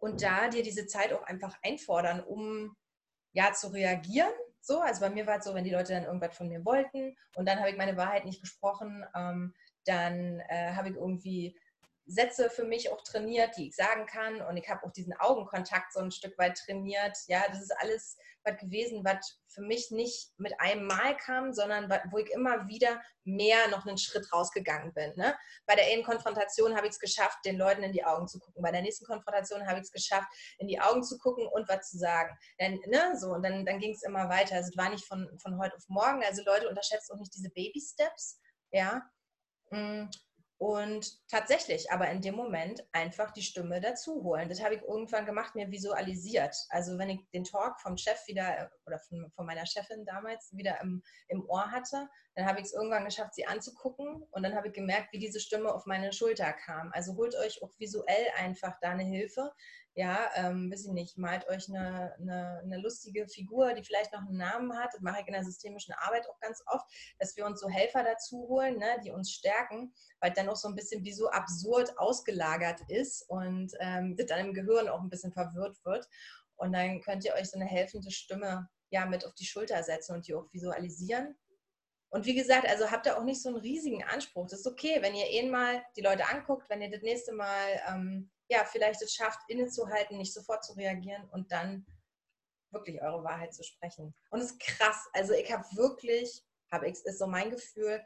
und 0.00 0.22
da 0.22 0.48
dir 0.48 0.62
diese 0.62 0.86
Zeit 0.86 1.12
auch 1.12 1.22
einfach 1.24 1.54
einfordern, 1.62 2.24
um 2.24 2.74
ja 3.32 3.52
zu 3.52 3.68
reagieren. 3.68 4.32
So, 4.62 4.80
also 4.80 5.00
bei 5.02 5.10
mir 5.10 5.26
war 5.26 5.36
es 5.36 5.44
so, 5.44 5.54
wenn 5.54 5.64
die 5.64 5.70
Leute 5.70 5.92
dann 5.92 6.04
irgendwas 6.04 6.34
von 6.34 6.48
mir 6.48 6.64
wollten 6.64 7.14
und 7.34 7.46
dann 7.46 7.58
habe 7.58 7.68
ich 7.68 7.76
meine 7.76 7.98
Wahrheit 7.98 8.24
nicht 8.24 8.40
gesprochen, 8.40 9.04
ähm, 9.14 9.54
dann 9.84 10.40
äh, 10.48 10.72
habe 10.72 10.88
ich 10.88 10.96
irgendwie 10.96 11.58
Sätze 12.06 12.48
für 12.50 12.64
mich 12.64 12.90
auch 12.92 13.02
trainiert, 13.02 13.56
die 13.56 13.68
ich 13.68 13.76
sagen 13.76 14.06
kann. 14.06 14.40
Und 14.40 14.56
ich 14.56 14.68
habe 14.68 14.86
auch 14.86 14.92
diesen 14.92 15.12
Augenkontakt 15.14 15.92
so 15.92 16.00
ein 16.00 16.12
Stück 16.12 16.38
weit 16.38 16.56
trainiert. 16.56 17.16
Ja, 17.26 17.44
das 17.48 17.60
ist 17.60 17.76
alles 17.78 18.16
was 18.44 18.56
gewesen, 18.58 19.04
was 19.04 19.40
für 19.48 19.62
mich 19.62 19.90
nicht 19.90 20.30
mit 20.38 20.58
einem 20.60 20.86
Mal 20.86 21.16
kam, 21.16 21.52
sondern 21.52 21.90
wo 22.10 22.18
ich 22.18 22.30
immer 22.30 22.68
wieder 22.68 23.02
mehr 23.24 23.68
noch 23.68 23.86
einen 23.86 23.98
Schritt 23.98 24.32
rausgegangen 24.32 24.94
bin. 24.94 25.14
Ne? 25.16 25.36
Bei 25.66 25.74
der 25.74 25.86
einen 25.86 26.04
Konfrontation 26.04 26.76
habe 26.76 26.86
ich 26.86 26.92
es 26.92 27.00
geschafft, 27.00 27.38
den 27.44 27.56
Leuten 27.56 27.82
in 27.82 27.92
die 27.92 28.04
Augen 28.04 28.28
zu 28.28 28.38
gucken. 28.38 28.62
Bei 28.62 28.70
der 28.70 28.82
nächsten 28.82 29.04
Konfrontation 29.04 29.66
habe 29.66 29.78
ich 29.78 29.86
es 29.86 29.92
geschafft, 29.92 30.28
in 30.58 30.68
die 30.68 30.80
Augen 30.80 31.02
zu 31.02 31.18
gucken 31.18 31.46
und 31.48 31.68
was 31.68 31.90
zu 31.90 31.98
sagen. 31.98 32.36
Denn, 32.60 32.80
ne, 32.86 33.16
so, 33.18 33.32
und 33.32 33.42
dann, 33.42 33.66
dann 33.66 33.80
ging 33.80 33.92
es 33.92 34.04
immer 34.04 34.28
weiter. 34.28 34.54
Also 34.54 34.70
es 34.70 34.76
war 34.76 34.90
nicht 34.90 35.06
von, 35.06 35.28
von 35.40 35.58
heute 35.58 35.74
auf 35.74 35.88
morgen. 35.88 36.22
Also 36.24 36.42
Leute, 36.44 36.68
unterschätzt 36.68 37.10
auch 37.12 37.18
nicht 37.18 37.34
diese 37.34 37.50
Baby-Steps. 37.50 38.38
Ja, 38.70 39.02
mm. 39.70 40.08
Und 40.58 41.28
tatsächlich, 41.28 41.90
aber 41.92 42.08
in 42.08 42.22
dem 42.22 42.34
Moment 42.34 42.82
einfach 42.92 43.30
die 43.30 43.42
Stimme 43.42 43.78
dazu 43.80 44.22
holen. 44.22 44.48
Das 44.48 44.62
habe 44.64 44.76
ich 44.76 44.82
irgendwann 44.82 45.26
gemacht, 45.26 45.54
mir 45.54 45.70
visualisiert. 45.70 46.56
Also 46.70 46.96
wenn 46.98 47.10
ich 47.10 47.20
den 47.34 47.44
Talk 47.44 47.78
vom 47.80 47.98
Chef 47.98 48.26
wieder 48.26 48.70
oder 48.86 48.98
von, 49.00 49.30
von 49.32 49.44
meiner 49.44 49.66
Chefin 49.66 50.06
damals 50.06 50.56
wieder 50.56 50.80
im, 50.80 51.02
im 51.28 51.44
Ohr 51.46 51.70
hatte, 51.70 52.08
dann 52.36 52.46
habe 52.46 52.60
ich 52.60 52.66
es 52.66 52.74
irgendwann 52.74 53.06
geschafft, 53.06 53.34
sie 53.34 53.46
anzugucken 53.46 54.22
und 54.30 54.42
dann 54.42 54.54
habe 54.54 54.68
ich 54.68 54.74
gemerkt, 54.74 55.12
wie 55.12 55.18
diese 55.18 55.40
Stimme 55.40 55.74
auf 55.74 55.86
meine 55.86 56.12
Schulter 56.12 56.52
kam. 56.52 56.92
Also 56.92 57.16
holt 57.16 57.34
euch 57.34 57.62
auch 57.62 57.72
visuell 57.78 58.26
einfach 58.36 58.78
da 58.80 58.90
eine 58.90 59.04
Hilfe, 59.04 59.52
ja, 59.94 60.30
ähm, 60.34 60.70
weiß 60.70 60.84
ich 60.84 60.92
nicht, 60.92 61.16
malt 61.16 61.48
euch 61.48 61.70
eine, 61.70 62.14
eine, 62.20 62.60
eine, 62.62 62.76
lustige 62.76 63.26
Figur, 63.28 63.72
die 63.72 63.82
vielleicht 63.82 64.12
noch 64.12 64.20
einen 64.20 64.36
Namen 64.36 64.78
hat. 64.78 64.92
Das 64.92 65.00
mache 65.00 65.22
ich 65.22 65.26
in 65.26 65.32
der 65.32 65.44
systemischen 65.44 65.94
Arbeit 65.94 66.28
auch 66.28 66.38
ganz 66.40 66.62
oft, 66.66 66.84
dass 67.18 67.34
wir 67.38 67.46
uns 67.46 67.60
so 67.60 67.70
Helfer 67.70 68.04
dazu 68.04 68.46
holen, 68.46 68.76
ne, 68.76 69.00
die 69.02 69.10
uns 69.10 69.32
stärken, 69.32 69.94
weil 70.20 70.32
dann 70.32 70.50
auch 70.50 70.56
so 70.56 70.68
ein 70.68 70.74
bisschen 70.74 71.02
wie 71.02 71.14
so 71.14 71.30
absurd 71.30 71.98
ausgelagert 71.98 72.82
ist 72.88 73.22
und 73.30 73.72
ähm, 73.80 74.14
das 74.18 74.26
dann 74.26 74.48
im 74.48 74.52
Gehirn 74.52 74.90
auch 74.90 75.00
ein 75.00 75.08
bisschen 75.08 75.32
verwirrt 75.32 75.82
wird. 75.86 76.06
Und 76.56 76.74
dann 76.74 77.00
könnt 77.00 77.24
ihr 77.24 77.32
euch 77.32 77.48
so 77.48 77.58
eine 77.58 77.68
helfende 77.68 78.10
Stimme 78.10 78.68
ja 78.90 79.06
mit 79.06 79.24
auf 79.24 79.32
die 79.34 79.46
Schulter 79.46 79.82
setzen 79.82 80.14
und 80.14 80.28
die 80.28 80.34
auch 80.34 80.52
visualisieren. 80.52 81.34
Und 82.16 82.24
wie 82.24 82.34
gesagt, 82.34 82.66
also 82.66 82.90
habt 82.90 83.04
ihr 83.04 83.18
auch 83.18 83.24
nicht 83.24 83.42
so 83.42 83.50
einen 83.50 83.58
riesigen 83.58 84.02
Anspruch. 84.02 84.46
Das 84.48 84.60
ist 84.60 84.66
okay, 84.66 85.02
wenn 85.02 85.14
ihr 85.14 85.28
eh 85.28 85.46
mal 85.50 85.82
die 85.96 86.00
Leute 86.00 86.26
anguckt, 86.26 86.70
wenn 86.70 86.80
ihr 86.80 86.90
das 86.90 87.02
nächste 87.02 87.34
Mal 87.34 87.78
ähm, 87.90 88.30
ja, 88.48 88.64
vielleicht 88.64 89.02
es 89.02 89.12
schafft, 89.12 89.40
innezuhalten, 89.48 90.16
nicht 90.16 90.32
sofort 90.32 90.64
zu 90.64 90.72
reagieren 90.72 91.28
und 91.30 91.52
dann 91.52 91.84
wirklich 92.70 93.02
eure 93.02 93.22
Wahrheit 93.22 93.52
zu 93.52 93.62
sprechen. 93.62 94.14
Und 94.30 94.40
es 94.40 94.52
ist 94.52 94.60
krass. 94.60 95.10
Also 95.12 95.34
ich 95.34 95.52
habe 95.52 95.64
wirklich, 95.72 96.42
habe 96.72 96.88
ich, 96.88 96.94
ist 97.04 97.18
so 97.18 97.26
mein 97.26 97.50
Gefühl, 97.50 98.02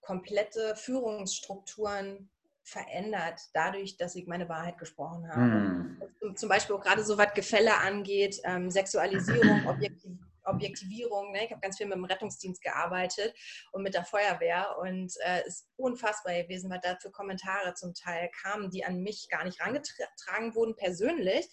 komplette 0.00 0.74
Führungsstrukturen 0.74 2.30
verändert, 2.64 3.42
dadurch, 3.52 3.96
dass 3.96 4.16
ich 4.16 4.26
meine 4.26 4.48
Wahrheit 4.48 4.78
gesprochen 4.78 5.28
habe. 5.28 5.40
Mm. 5.40 6.34
Zum 6.34 6.48
Beispiel 6.48 6.74
auch 6.74 6.82
gerade 6.82 7.04
so 7.04 7.16
was 7.16 7.32
Gefälle 7.32 7.76
angeht, 7.76 8.40
ähm, 8.42 8.72
Sexualisierung, 8.72 9.66
Objektiv 9.68 10.18
Objektivierung. 10.44 11.32
Ne? 11.32 11.44
Ich 11.44 11.50
habe 11.50 11.60
ganz 11.60 11.76
viel 11.76 11.86
mit 11.86 11.96
dem 11.96 12.04
Rettungsdienst 12.04 12.62
gearbeitet 12.62 13.34
und 13.72 13.82
mit 13.82 13.94
der 13.94 14.04
Feuerwehr 14.04 14.76
und 14.78 15.06
es 15.06 15.16
äh, 15.16 15.46
ist 15.46 15.68
unfassbar 15.76 16.34
gewesen, 16.34 16.70
was 16.70 16.80
da 16.82 16.96
für 17.00 17.10
Kommentare 17.10 17.74
zum 17.74 17.94
Teil 17.94 18.30
kamen, 18.42 18.70
die 18.70 18.84
an 18.84 19.02
mich 19.02 19.28
gar 19.28 19.44
nicht 19.44 19.60
herangetragen 19.60 20.54
wurden 20.54 20.76
persönlich, 20.76 21.48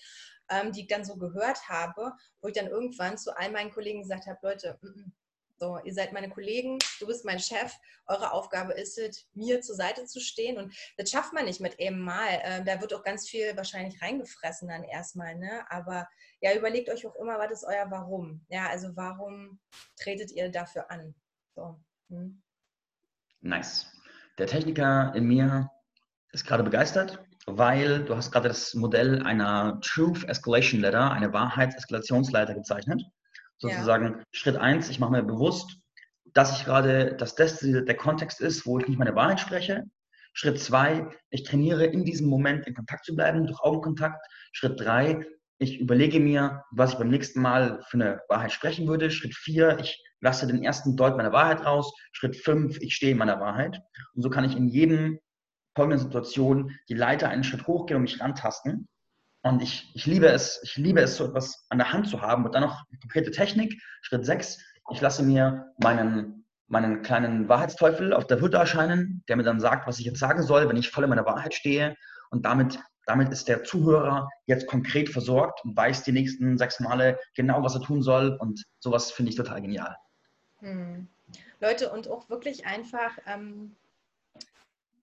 ähm, 0.50 0.72
die 0.72 0.82
ich 0.82 0.88
dann 0.88 1.06
so 1.06 1.16
gehört 1.18 1.70
habe, 1.70 2.14
wo 2.42 2.48
ich 2.48 2.54
dann 2.54 2.68
irgendwann 2.68 3.18
zu 3.18 3.36
all 3.38 3.52
meinen 3.52 3.72
Kollegen 3.72 4.02
gesagt 4.02 4.28
habe, 4.28 4.40
Leute, 4.42 4.80
m 4.82 4.90
mm, 4.90 4.92
-m, 4.92 5.06
mm, 5.06 5.12
so, 5.60 5.78
ihr 5.84 5.94
seid 5.94 6.14
meine 6.14 6.30
Kollegen, 6.30 6.80
du 7.00 7.08
bist 7.08 7.26
mein 7.26 7.40
Chef. 7.40 7.74
Eure 8.08 8.32
Aufgabe 8.32 8.74
ist 8.74 8.98
es, 8.98 9.28
mir 9.34 9.62
zur 9.62 9.76
Seite 9.76 10.06
zu 10.06 10.22
stehen. 10.22 10.58
Und 10.58 10.74
das 10.98 11.12
schafft 11.12 11.34
man 11.34 11.46
nicht 11.46 11.60
mit 11.60 11.80
eben 11.80 12.00
mal. 12.00 12.40
Ähm, 12.44 12.66
da 12.66 12.80
wird 12.80 12.94
auch 12.94 13.04
ganz 13.04 13.28
viel 13.28 13.56
wahrscheinlich 13.58 14.02
reingefressen 14.02 14.70
dann 14.70 14.84
erstmal. 14.86 15.36
Ne? 15.36 15.66
Aber 15.70 16.08
ja, 16.40 16.56
überlegt 16.56 16.90
euch 16.90 17.06
auch 17.06 17.16
immer, 17.16 17.38
was 17.38 17.52
ist 17.52 17.66
euer 17.66 17.92
Warum? 17.92 18.46
Ja, 18.48 18.68
also 18.68 18.96
warum 18.96 19.60
tretet 20.02 20.32
ihr 20.32 20.50
dafür 20.50 20.90
an? 20.90 21.14
So. 21.56 21.78
Hm. 22.10 22.42
Nice. 23.42 23.86
Der 24.38 24.48
Techniker 24.48 25.14
in 25.14 25.26
mir 25.26 25.70
ist 26.32 26.46
gerade 26.46 26.64
begeistert, 26.64 27.20
weil 27.48 28.06
du 28.06 28.16
hast 28.16 28.32
gerade 28.32 28.48
das 28.48 28.74
Modell 28.76 29.22
einer 29.24 29.82
Truth 29.82 30.24
Escalation 30.24 30.80
Letter, 30.80 31.12
eine 31.12 31.34
Wahrheitseskalationsleiter 31.34 32.54
gezeichnet 32.54 33.04
sozusagen 33.60 34.18
ja. 34.18 34.24
Schritt 34.32 34.58
eins, 34.58 34.90
ich 34.90 35.00
mache 35.00 35.12
mir 35.12 35.24
bewusst, 35.24 35.78
dass 36.34 36.58
ich 36.58 36.66
gerade, 36.66 37.16
dass 37.16 37.36
das 37.36 37.60
der 37.60 37.96
Kontext 37.96 38.42
ist, 38.42 38.66
wo 38.66 38.80
ich 38.80 38.88
nicht 38.88 38.98
meine 38.98 39.16
Wahrheit 39.16 39.40
spreche. 39.40 39.84
Schritt 40.34 40.60
zwei, 40.60 41.08
ich 41.30 41.44
trainiere 41.44 41.86
in 41.86 42.06
diesem 42.06 42.28
Moment 42.28 42.68
in 42.68 42.76
Kontakt 42.76 43.06
zu 43.06 43.16
bleiben, 43.16 43.46
durch 43.46 43.60
Augenkontakt. 43.62 44.26
Schritt 44.52 44.80
drei, 44.80 45.26
ich 45.58 45.80
überlege 45.80 46.20
mir, 46.20 46.64
was 46.72 46.94
ich 46.94 46.98
beim 46.98 47.10
nächsten 47.10 47.42
Mal 47.42 47.84
für 47.90 47.98
eine 47.98 48.22
Wahrheit 48.30 48.52
sprechen 48.52 48.88
würde. 48.88 49.12
Schritt 49.12 49.36
vier, 49.36 49.78
ich 49.80 50.02
lasse 50.22 50.48
den 50.48 50.64
ersten 50.64 50.96
Deut 50.96 51.18
meiner 51.18 51.34
Wahrheit 51.34 51.66
raus. 51.66 51.94
Schritt 52.14 52.38
fünf, 52.38 52.78
ich 52.80 52.96
stehe 52.96 53.12
in 53.12 53.18
meiner 53.18 53.40
Wahrheit. 53.40 53.82
Und 54.14 54.22
so 54.22 54.30
kann 54.30 54.46
ich 54.46 54.56
in 54.56 54.70
jedem 54.70 55.20
folgenden 55.76 56.00
Situation 56.00 56.78
die 56.88 56.94
Leiter 56.94 57.30
einen 57.30 57.44
Schritt 57.44 57.68
hochgehen 57.68 57.98
und 57.98 58.04
mich 58.04 58.22
rantasten. 58.22 58.88
Und 59.42 59.62
ich, 59.62 59.92
ich 59.96 60.06
liebe 60.06 60.28
es, 60.28 60.60
ich 60.64 60.76
liebe 60.76 61.02
es, 61.02 61.16
so 61.16 61.26
etwas 61.26 61.66
an 61.70 61.78
der 61.78 61.94
Hand 61.94 62.08
zu 62.08 62.22
haben. 62.22 62.46
Und 62.46 62.56
dann 62.56 62.64
noch 62.64 62.84
konkrete 63.02 63.32
Technik. 63.32 63.82
Schritt 64.02 64.26
6. 64.26 64.58
Ich 64.92 65.02
lasse 65.02 65.24
mir 65.24 65.68
meinen, 65.82 66.46
meinen 66.68 67.02
kleinen 67.02 67.48
Wahrheitsteufel 67.48 68.14
auf 68.14 68.28
der 68.28 68.42
Hütte 68.42 68.58
erscheinen, 68.58 69.24
der 69.30 69.38
mir 69.38 69.44
dann 69.44 69.60
sagt, 69.60 69.88
was 69.88 70.00
ich 70.00 70.06
jetzt 70.06 70.20
sagen 70.20 70.44
soll, 70.44 70.68
wenn 70.68 70.78
ich 70.78 70.90
voll 70.90 71.06
in 71.06 71.10
meiner 71.10 71.26
Wahrheit 71.26 71.54
stehe. 71.54 71.96
Und 72.32 72.46
damit, 72.46 72.80
damit 73.06 73.30
ist 73.30 73.48
der 73.48 73.64
Zuhörer 73.64 74.28
jetzt 74.46 74.68
konkret 74.68 75.10
versorgt 75.10 75.64
und 75.64 75.76
weiß 75.76 76.04
die 76.04 76.12
nächsten 76.12 76.58
sechs 76.58 76.80
Male 76.80 77.18
genau, 77.36 77.64
was 77.64 77.76
er 77.76 77.82
tun 77.82 78.02
soll. 78.02 78.36
Und 78.40 78.64
sowas 78.80 79.12
finde 79.12 79.30
ich 79.30 79.38
total 79.38 79.62
genial. 79.62 79.96
Hm. 80.60 81.08
Leute, 81.62 81.92
und 81.92 82.10
auch 82.10 82.30
wirklich 82.30 82.66
einfach 82.66 83.18
ähm, 83.26 83.76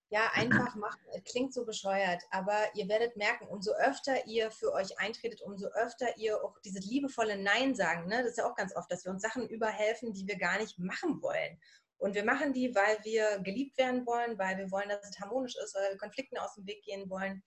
ja, 0.09 0.31
einfach 0.35 0.75
machen. 0.77 1.01
Klingt 1.25 1.53
so 1.53 1.65
bescheuert, 1.65 2.23
aber 2.31 2.57
ihr 2.75 2.89
werdet 2.89 3.17
merken, 3.17 3.49
umso 3.49 3.73
öfter 3.73 4.27
ihr 4.27 4.51
für 4.51 4.73
euch 4.73 4.99
eintretet, 4.99 5.43
umso 5.43 5.67
öfter 5.69 6.17
ihr 6.17 6.43
auch 6.45 6.57
dieses 6.65 6.85
liebevolle 6.87 7.37
Nein 7.37 7.75
sagen. 7.75 8.07
Ne? 8.07 8.19
Das 8.23 8.33
ist 8.33 8.39
ja 8.39 8.49
auch 8.49 8.55
ganz 8.55 8.75
oft, 8.77 8.91
dass 8.91 9.05
wir 9.05 9.11
uns 9.11 9.23
Sachen 9.23 9.49
überhelfen, 9.49 10.13
die 10.13 10.27
wir 10.27 10.39
gar 10.39 10.59
nicht 10.59 10.79
machen 10.79 11.21
wollen. 11.23 11.59
Und 11.99 12.15
wir 12.15 12.25
machen 12.25 12.53
die, 12.53 12.75
weil 12.75 12.99
wir 13.05 13.41
geliebt 13.41 13.79
werden 13.79 14.07
wollen, 14.07 14.39
weil 14.39 14.59
wir 14.59 14.71
wollen, 14.71 14.89
dass 14.89 15.09
es 15.09 15.19
harmonisch 15.19 15.57
ist, 15.57 15.75
weil 15.75 15.91
wir 15.91 15.99
Konflikten 15.99 16.39
aus 16.39 16.55
dem 16.55 16.67
Weg 16.67 16.83
gehen 16.85 17.09
wollen. 17.11 17.43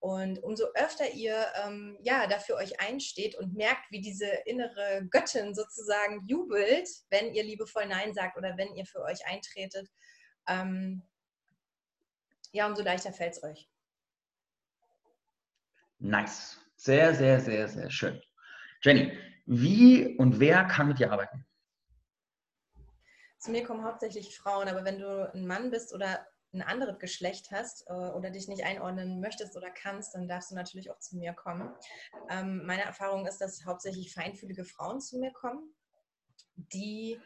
Und 0.00 0.40
umso 0.44 0.66
öfter 0.74 1.10
ihr 1.10 1.46
ähm, 1.64 1.98
ja, 2.02 2.28
dafür 2.28 2.56
euch 2.56 2.80
einsteht 2.80 3.34
und 3.34 3.56
merkt, 3.56 3.90
wie 3.90 4.00
diese 4.00 4.28
innere 4.44 5.04
Göttin 5.10 5.54
sozusagen 5.54 6.24
jubelt, 6.28 6.88
wenn 7.10 7.34
ihr 7.34 7.42
liebevoll 7.42 7.86
Nein 7.86 8.14
sagt 8.14 8.36
oder 8.36 8.56
wenn 8.56 8.76
ihr 8.76 8.86
für 8.86 9.00
euch 9.00 9.26
eintretet, 9.26 9.88
ähm, 10.46 11.02
ja, 12.52 12.66
umso 12.66 12.82
leichter 12.82 13.12
fällt 13.12 13.34
es 13.34 13.42
euch. 13.42 13.70
Nice. 15.98 16.58
Sehr, 16.76 17.14
sehr, 17.14 17.40
sehr, 17.40 17.68
sehr 17.68 17.90
schön. 17.90 18.22
Jenny, 18.82 19.18
wie 19.46 20.16
und 20.16 20.38
wer 20.38 20.64
kann 20.64 20.88
mit 20.88 21.00
dir 21.00 21.10
arbeiten? 21.10 21.44
Zu 23.38 23.50
mir 23.50 23.64
kommen 23.64 23.84
hauptsächlich 23.84 24.36
Frauen, 24.36 24.68
aber 24.68 24.84
wenn 24.84 24.98
du 24.98 25.32
ein 25.32 25.46
Mann 25.46 25.70
bist 25.70 25.92
oder 25.92 26.26
ein 26.52 26.62
anderes 26.62 26.98
Geschlecht 26.98 27.50
hast 27.50 27.84
äh, 27.88 27.92
oder 27.92 28.30
dich 28.30 28.48
nicht 28.48 28.64
einordnen 28.64 29.20
möchtest 29.20 29.56
oder 29.56 29.70
kannst, 29.70 30.14
dann 30.14 30.28
darfst 30.28 30.50
du 30.50 30.54
natürlich 30.54 30.90
auch 30.90 30.98
zu 30.98 31.16
mir 31.16 31.32
kommen. 31.32 31.74
Ähm, 32.30 32.64
meine 32.64 32.84
Erfahrung 32.84 33.26
ist, 33.26 33.38
dass 33.38 33.64
hauptsächlich 33.66 34.14
feinfühlige 34.14 34.64
Frauen 34.64 35.00
zu 35.00 35.18
mir 35.18 35.32
kommen, 35.32 35.74
die 36.56 37.20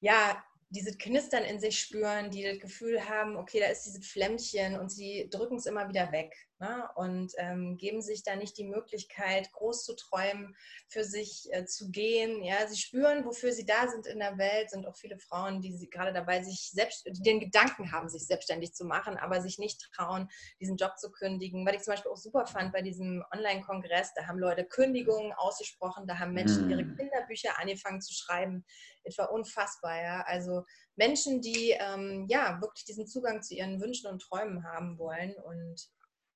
ja 0.00 0.42
dieses 0.70 0.98
Knistern 0.98 1.44
in 1.44 1.60
sich 1.60 1.78
spüren, 1.78 2.30
die 2.30 2.44
das 2.44 2.58
Gefühl 2.58 3.08
haben, 3.08 3.36
okay, 3.36 3.60
da 3.60 3.66
ist 3.66 3.84
dieses 3.84 4.06
Flämmchen 4.06 4.78
und 4.78 4.90
sie 4.90 5.28
drücken 5.30 5.56
es 5.56 5.66
immer 5.66 5.88
wieder 5.88 6.10
weg 6.12 6.34
ne? 6.60 6.88
und 6.94 7.32
ähm, 7.38 7.76
geben 7.76 8.02
sich 8.02 8.22
da 8.22 8.36
nicht 8.36 8.56
die 8.58 8.64
Möglichkeit, 8.64 9.50
groß 9.52 9.84
zu 9.84 9.96
träumen, 9.96 10.54
für 10.86 11.04
sich 11.04 11.48
äh, 11.52 11.64
zu 11.64 11.90
gehen. 11.90 12.42
Ja, 12.44 12.66
sie 12.68 12.76
spüren, 12.76 13.24
wofür 13.24 13.52
sie 13.52 13.64
da 13.64 13.88
sind 13.88 14.06
in 14.06 14.18
der 14.18 14.38
Welt. 14.38 14.70
Sind 14.70 14.86
auch 14.86 14.96
viele 14.96 15.18
Frauen, 15.18 15.60
die 15.60 15.88
gerade 15.90 16.12
dabei 16.12 16.42
sich 16.42 16.70
selbst, 16.70 17.06
die 17.06 17.22
den 17.22 17.40
Gedanken 17.40 17.92
haben, 17.92 18.08
sich 18.08 18.26
selbstständig 18.26 18.74
zu 18.74 18.84
machen, 18.84 19.16
aber 19.16 19.40
sich 19.40 19.58
nicht 19.58 19.90
trauen, 19.92 20.28
diesen 20.60 20.76
Job 20.76 20.98
zu 20.98 21.10
kündigen. 21.10 21.66
Was 21.66 21.74
ich 21.74 21.82
zum 21.82 21.94
Beispiel 21.94 22.12
auch 22.12 22.16
super 22.16 22.46
fand 22.46 22.72
bei 22.72 22.82
diesem 22.82 23.24
Online-Kongress, 23.34 24.12
da 24.14 24.26
haben 24.26 24.38
Leute 24.38 24.64
Kündigungen 24.64 25.32
ausgesprochen, 25.32 26.06
da 26.06 26.18
haben 26.18 26.32
Menschen 26.32 26.70
ihre 26.70 26.82
hm. 26.82 26.96
Kinderbücher 26.96 27.58
angefangen 27.58 28.00
zu 28.00 28.14
schreiben. 28.14 28.64
Es 29.02 29.16
war 29.18 29.32
unfassbar, 29.32 30.00
ja. 30.02 30.22
Also 30.26 30.64
Menschen, 30.96 31.40
die 31.40 31.70
ähm, 31.70 32.26
ja 32.28 32.60
wirklich 32.60 32.84
diesen 32.84 33.06
Zugang 33.06 33.42
zu 33.42 33.54
ihren 33.54 33.80
Wünschen 33.80 34.10
und 34.10 34.20
Träumen 34.20 34.64
haben 34.64 34.98
wollen 34.98 35.34
und 35.36 35.88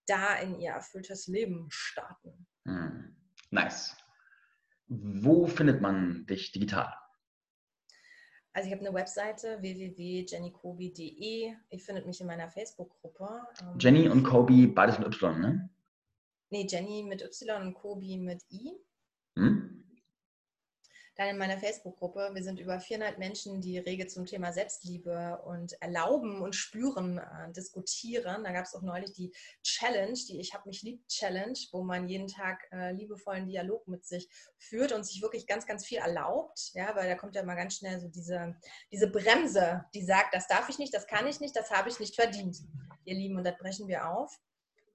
da 0.06 0.34
in 0.36 0.60
ihr 0.60 0.72
erfülltes 0.72 1.26
Leben 1.26 1.66
starten. 1.70 2.46
Hm. 2.64 3.16
Nice. 3.50 3.96
Wo 4.86 5.46
findet 5.46 5.80
man 5.80 6.26
dich 6.26 6.52
digital? 6.52 6.92
Also 8.52 8.68
ich 8.68 8.74
habe 8.74 8.86
eine 8.86 8.94
Webseite 8.94 9.60
www.jennykobi.de. 9.60 11.54
Ihr 11.70 11.80
findet 11.80 12.06
mich 12.06 12.20
in 12.20 12.28
meiner 12.28 12.48
Facebook-Gruppe. 12.48 13.28
Ähm, 13.60 13.78
Jenny 13.80 14.08
und 14.08 14.22
Kobi, 14.22 14.68
beides 14.68 14.98
mit 14.98 15.08
Y, 15.08 15.40
ne? 15.40 15.70
Nee, 16.50 16.66
Jenny 16.70 17.02
mit 17.02 17.20
Y 17.22 17.62
und 17.62 17.74
Kobi 17.74 18.16
mit 18.16 18.44
I. 18.50 18.72
Hm? 19.36 19.73
Dann 21.16 21.28
in 21.28 21.38
meiner 21.38 21.58
Facebook-Gruppe. 21.58 22.30
Wir 22.32 22.42
sind 22.42 22.58
über 22.58 22.80
400 22.80 23.18
Menschen, 23.18 23.60
die 23.60 23.78
rege 23.78 24.06
zum 24.06 24.26
Thema 24.26 24.52
Selbstliebe 24.52 25.40
und 25.44 25.80
Erlauben 25.80 26.42
und 26.42 26.54
Spüren 26.54 27.18
äh, 27.18 27.52
diskutieren. 27.52 28.44
Da 28.44 28.52
gab 28.52 28.64
es 28.64 28.74
auch 28.74 28.82
neulich 28.82 29.12
die 29.12 29.32
Challenge, 29.62 30.18
die 30.28 30.40
Ich 30.40 30.54
habe 30.54 30.68
mich 30.68 30.82
lieb 30.82 31.06
Challenge, 31.08 31.58
wo 31.72 31.82
man 31.82 32.08
jeden 32.08 32.26
Tag 32.26 32.66
äh, 32.72 32.92
liebevollen 32.92 33.46
Dialog 33.46 33.86
mit 33.86 34.04
sich 34.04 34.28
führt 34.58 34.92
und 34.92 35.04
sich 35.04 35.22
wirklich 35.22 35.46
ganz, 35.46 35.66
ganz 35.66 35.86
viel 35.86 35.98
erlaubt. 35.98 36.72
Ja, 36.74 36.96
weil 36.96 37.08
da 37.08 37.14
kommt 37.14 37.36
ja 37.36 37.42
immer 37.42 37.56
ganz 37.56 37.76
schnell 37.76 38.00
so 38.00 38.08
diese, 38.08 38.56
diese 38.90 39.08
Bremse, 39.08 39.84
die 39.94 40.04
sagt, 40.04 40.34
das 40.34 40.48
darf 40.48 40.68
ich 40.68 40.78
nicht, 40.78 40.94
das 40.94 41.06
kann 41.06 41.26
ich 41.26 41.40
nicht, 41.40 41.54
das 41.54 41.70
habe 41.70 41.88
ich 41.88 42.00
nicht 42.00 42.16
verdient. 42.16 42.58
Ihr 43.04 43.14
Lieben, 43.14 43.36
und 43.36 43.44
das 43.44 43.56
brechen 43.56 43.86
wir 43.86 44.08
auf 44.08 44.40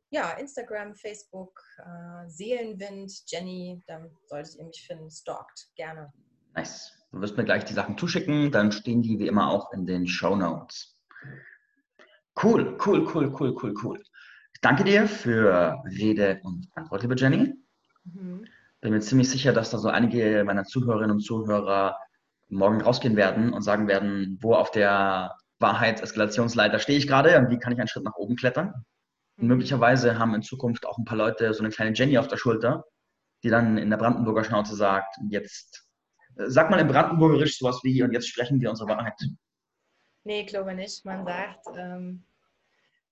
ja, 0.10 0.32
Instagram, 0.32 0.95
Facebook, 0.95 1.62
äh, 1.78 2.28
Seelenwind, 2.28 3.12
Jenny, 3.28 3.82
dann 3.88 4.10
solltet 4.28 4.56
ihr 4.56 4.65
mich 4.65 4.86
finden. 4.86 5.10
Stalkt, 5.10 5.69
gerne. 5.76 6.12
Nice. 6.56 6.95
Du 7.12 7.22
wirst 7.22 7.38
mir 7.38 7.43
gleich 7.43 7.65
die 7.65 7.74
Sachen 7.74 7.98
zuschicken, 7.98 8.52
dann 8.52 8.72
stehen 8.72 9.02
die 9.02 9.17
wie 9.17 9.28
immer 9.28 9.50
auch 9.50 9.72
in 9.74 9.86
den 9.86 10.08
Show 10.08 10.36
Notes. 10.36 10.95
Cool, 12.41 12.78
cool, 12.86 13.08
cool, 13.13 13.36
cool, 13.39 13.56
cool, 13.62 13.74
cool. 13.84 14.04
Ich 14.54 14.62
danke 14.62 14.84
dir 14.84 15.08
für 15.08 15.82
Rede 15.86 16.39
und 16.43 16.67
Antwort, 16.76 17.02
liebe 17.02 17.15
Jenny. 17.15 17.56
Mhm. 18.04 18.45
Bin 18.82 18.93
mir 18.93 19.00
ziemlich 19.00 19.30
sicher, 19.30 19.54
dass 19.54 19.72
da 19.72 19.78
so 19.78 19.89
einige 19.89 20.43
meiner 20.45 20.63
Zuhörerinnen 20.63 21.12
und 21.12 21.22
Zuhörer 21.22 21.98
morgen 22.48 22.82
rausgehen 22.82 23.15
werden 23.15 23.54
und 23.54 23.62
sagen 23.62 23.88
werden, 23.88 24.38
wo 24.41 24.54
auf 24.54 24.72
der 24.72 25.36
Wahrheitseskalationsleiter 25.60 26.80
stehe 26.80 26.98
ich 26.98 27.08
gerade 27.08 27.38
und 27.38 27.50
wie 27.50 27.60
kann 27.60 27.74
ich 27.74 27.80
einen 27.80 27.88
Schritt 27.88 28.04
nach 28.04 28.15
oben 28.15 28.36
klettern. 28.36 28.86
Und 29.39 29.47
möglicherweise 29.47 30.19
haben 30.19 30.36
in 30.36 30.41
Zukunft 30.41 30.86
auch 30.86 30.97
ein 30.97 31.06
paar 31.06 31.17
Leute 31.17 31.54
so 31.54 31.63
eine 31.63 31.71
kleine 31.71 31.95
Jenny 31.95 32.17
auf 32.17 32.28
der 32.28 32.38
Schulter, 32.38 32.86
die 33.43 33.49
dann 33.49 33.78
in 33.78 33.89
der 33.89 33.97
Brandenburger 33.97 34.43
Schnauze 34.43 34.75
sagt, 34.75 35.15
jetzt, 35.30 35.88
äh, 36.38 36.45
sag 36.47 36.69
mal 36.69 36.80
im 36.80 36.88
Brandenburgerisch 36.88 37.58
sowas 37.58 37.80
wie, 37.84 38.04
und 38.04 38.12
jetzt 38.12 38.28
sprechen 38.28 38.60
wir 38.60 38.69
unsere 38.69 38.89
Wahrheit. 38.89 39.19
Nee, 40.25 40.41
ich 40.41 40.47
glaube 40.47 40.73
nicht. 40.73 41.06
Man 41.06 41.25
sagt, 41.25 41.67
ähm, 41.78 42.25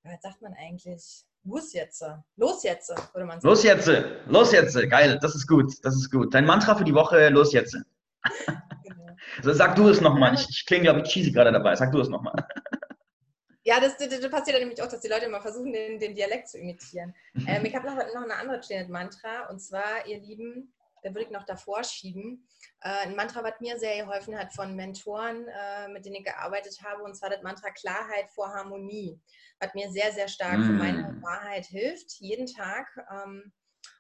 was 0.04 0.22
sagt 0.22 0.42
man 0.42 0.54
eigentlich? 0.54 1.24
Los 1.46 1.72
jetzt. 1.72 2.04
Los 2.36 2.64
jetzt, 2.64 2.90
würde 3.14 3.26
man 3.26 3.40
sagen. 3.40 3.50
Los 3.50 3.64
jetzt, 3.64 3.90
los 4.28 4.52
jetzt. 4.52 4.90
Geil, 4.90 5.18
das 5.22 5.34
ist 5.34 5.48
gut, 5.48 5.74
das 5.84 5.96
ist 5.96 6.12
gut. 6.12 6.34
Dein 6.34 6.46
Mantra 6.46 6.76
für 6.76 6.84
die 6.84 6.94
Woche, 6.94 7.30
los 7.30 7.54
jetzt. 7.54 7.74
Genau. 7.74 9.06
Also 9.38 9.54
sag 9.54 9.76
du 9.76 9.90
es 9.90 10.00
nochmal. 10.00 10.34
Ich, 10.36 10.48
ich 10.50 10.66
klinge, 10.66 10.84
glaube 10.84 11.02
ich, 11.02 11.10
cheesy 11.10 11.32
gerade 11.32 11.52
dabei. 11.52 11.76
Sag 11.76 11.92
du 11.92 12.00
es 12.00 12.08
nochmal. 12.08 12.34
Ja, 13.68 13.82
das, 13.82 13.98
das, 13.98 14.08
das, 14.08 14.32
passiert 14.32 14.56
ja 14.56 14.60
nämlich 14.60 14.82
auch, 14.82 14.88
dass 14.88 15.02
die 15.02 15.10
Leute 15.10 15.26
immer 15.26 15.42
versuchen, 15.42 15.74
den, 15.74 16.00
den 16.00 16.16
Dialekt 16.16 16.48
zu 16.48 16.58
imitieren. 16.58 17.14
Ähm, 17.46 17.66
ich 17.66 17.76
habe 17.76 17.86
noch, 17.86 17.98
noch 17.98 18.24
eine 18.24 18.36
andere 18.36 18.62
Janet-Mantra 18.64 19.50
und 19.50 19.60
zwar, 19.60 20.08
ihr 20.08 20.22
Lieben, 20.22 20.74
da 21.04 21.10
würde 21.10 21.24
ich 21.24 21.32
noch 21.32 21.44
davor 21.44 21.84
schieben. 21.84 22.48
Äh, 22.80 23.08
ein 23.08 23.18
Mantra, 23.18 23.44
was 23.44 23.60
mir 23.60 23.78
sehr 23.78 24.06
geholfen 24.06 24.40
hat 24.40 24.54
von 24.54 24.74
Mentoren, 24.74 25.50
äh, 25.50 25.90
mit 25.90 26.06
denen 26.06 26.16
ich 26.16 26.24
gearbeitet 26.24 26.80
habe, 26.82 27.04
und 27.04 27.16
zwar 27.16 27.30
das 27.30 27.44
Mantra 27.44 27.70
Klarheit 27.72 28.30
vor 28.30 28.54
Harmonie, 28.54 29.20
was 29.60 29.74
mir 29.74 29.92
sehr, 29.92 30.14
sehr 30.14 30.30
stark 30.30 30.64
für 30.64 30.72
meine 30.72 31.22
Wahrheit 31.22 31.66
hilft, 31.66 32.22
jeden 32.22 32.48
Tag. 32.48 32.88
Ähm, 33.12 33.52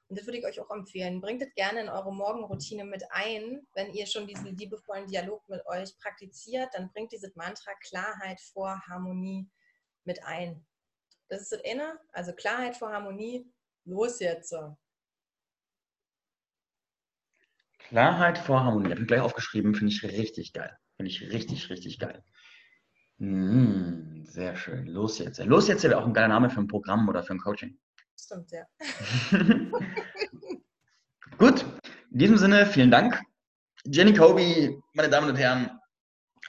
und 0.07 0.17
das 0.17 0.25
würde 0.25 0.37
ich 0.37 0.45
euch 0.45 0.61
auch 0.61 0.71
empfehlen. 0.71 1.19
Bringt 1.19 1.41
es 1.41 1.53
gerne 1.55 1.81
in 1.81 1.89
eure 1.89 2.13
Morgenroutine 2.13 2.85
mit 2.85 3.03
ein. 3.09 3.67
Wenn 3.73 3.91
ihr 3.91 4.05
schon 4.05 4.27
diesen 4.27 4.55
liebevollen 4.55 5.07
Dialog 5.07 5.41
mit 5.49 5.65
euch 5.65 5.97
praktiziert, 5.97 6.69
dann 6.73 6.89
bringt 6.93 7.11
dieses 7.11 7.35
Mantra 7.35 7.73
Klarheit 7.81 8.39
vor 8.39 8.81
Harmonie 8.87 9.49
mit 10.07 10.23
ein. 10.23 10.65
Das 11.29 11.41
ist 11.41 11.51
das 11.51 11.61
eine, 11.63 11.99
also 12.13 12.33
Klarheit 12.33 12.75
vor 12.75 12.91
Harmonie. 12.91 13.45
Los 13.85 14.19
jetzt. 14.19 14.55
Klarheit 17.77 18.37
vor 18.37 18.63
Harmonie. 18.63 18.91
Habe 18.91 19.01
ich 19.01 19.07
gleich 19.07 19.21
aufgeschrieben, 19.21 19.75
finde 19.75 19.93
ich 19.93 20.03
richtig 20.03 20.53
geil. 20.53 20.75
Finde 20.95 21.11
ich 21.11 21.21
richtig, 21.21 21.69
richtig 21.69 21.99
geil. 21.99 22.23
Mm, 23.17 24.23
sehr 24.23 24.55
schön. 24.55 24.87
Los 24.87 25.19
jetzt. 25.19 25.43
Los 25.45 25.67
jetzt 25.67 25.83
wäre 25.83 25.97
auch 25.97 26.05
ein 26.05 26.13
geiler 26.13 26.29
Name 26.29 26.49
für 26.49 26.61
ein 26.61 26.67
Programm 26.67 27.07
oder 27.07 27.23
für 27.23 27.33
ein 27.33 27.39
Coaching. 27.39 27.79
Stimmt, 28.19 28.51
ja. 28.51 28.65
Gut, 31.37 31.65
in 32.11 32.19
diesem 32.19 32.37
Sinne, 32.37 32.65
vielen 32.65 32.89
Dank. 32.89 33.21
Jenny 33.85 34.13
Kobe, 34.13 34.81
meine 34.93 35.09
Damen 35.09 35.29
und 35.29 35.35
Herren. 35.35 35.69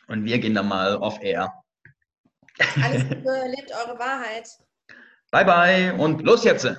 Und 0.06 0.24
wir 0.24 0.38
gehen 0.38 0.54
dann 0.54 0.68
mal 0.68 0.96
off 0.96 1.20
air. 1.20 1.52
Alles 2.82 3.02
Liebe, 3.04 3.54
lebt 3.56 3.72
eure 3.72 3.98
Wahrheit. 3.98 4.48
Bye 5.30 5.44
bye 5.44 5.94
und 5.94 6.22
los 6.22 6.44
jetzt. 6.44 6.66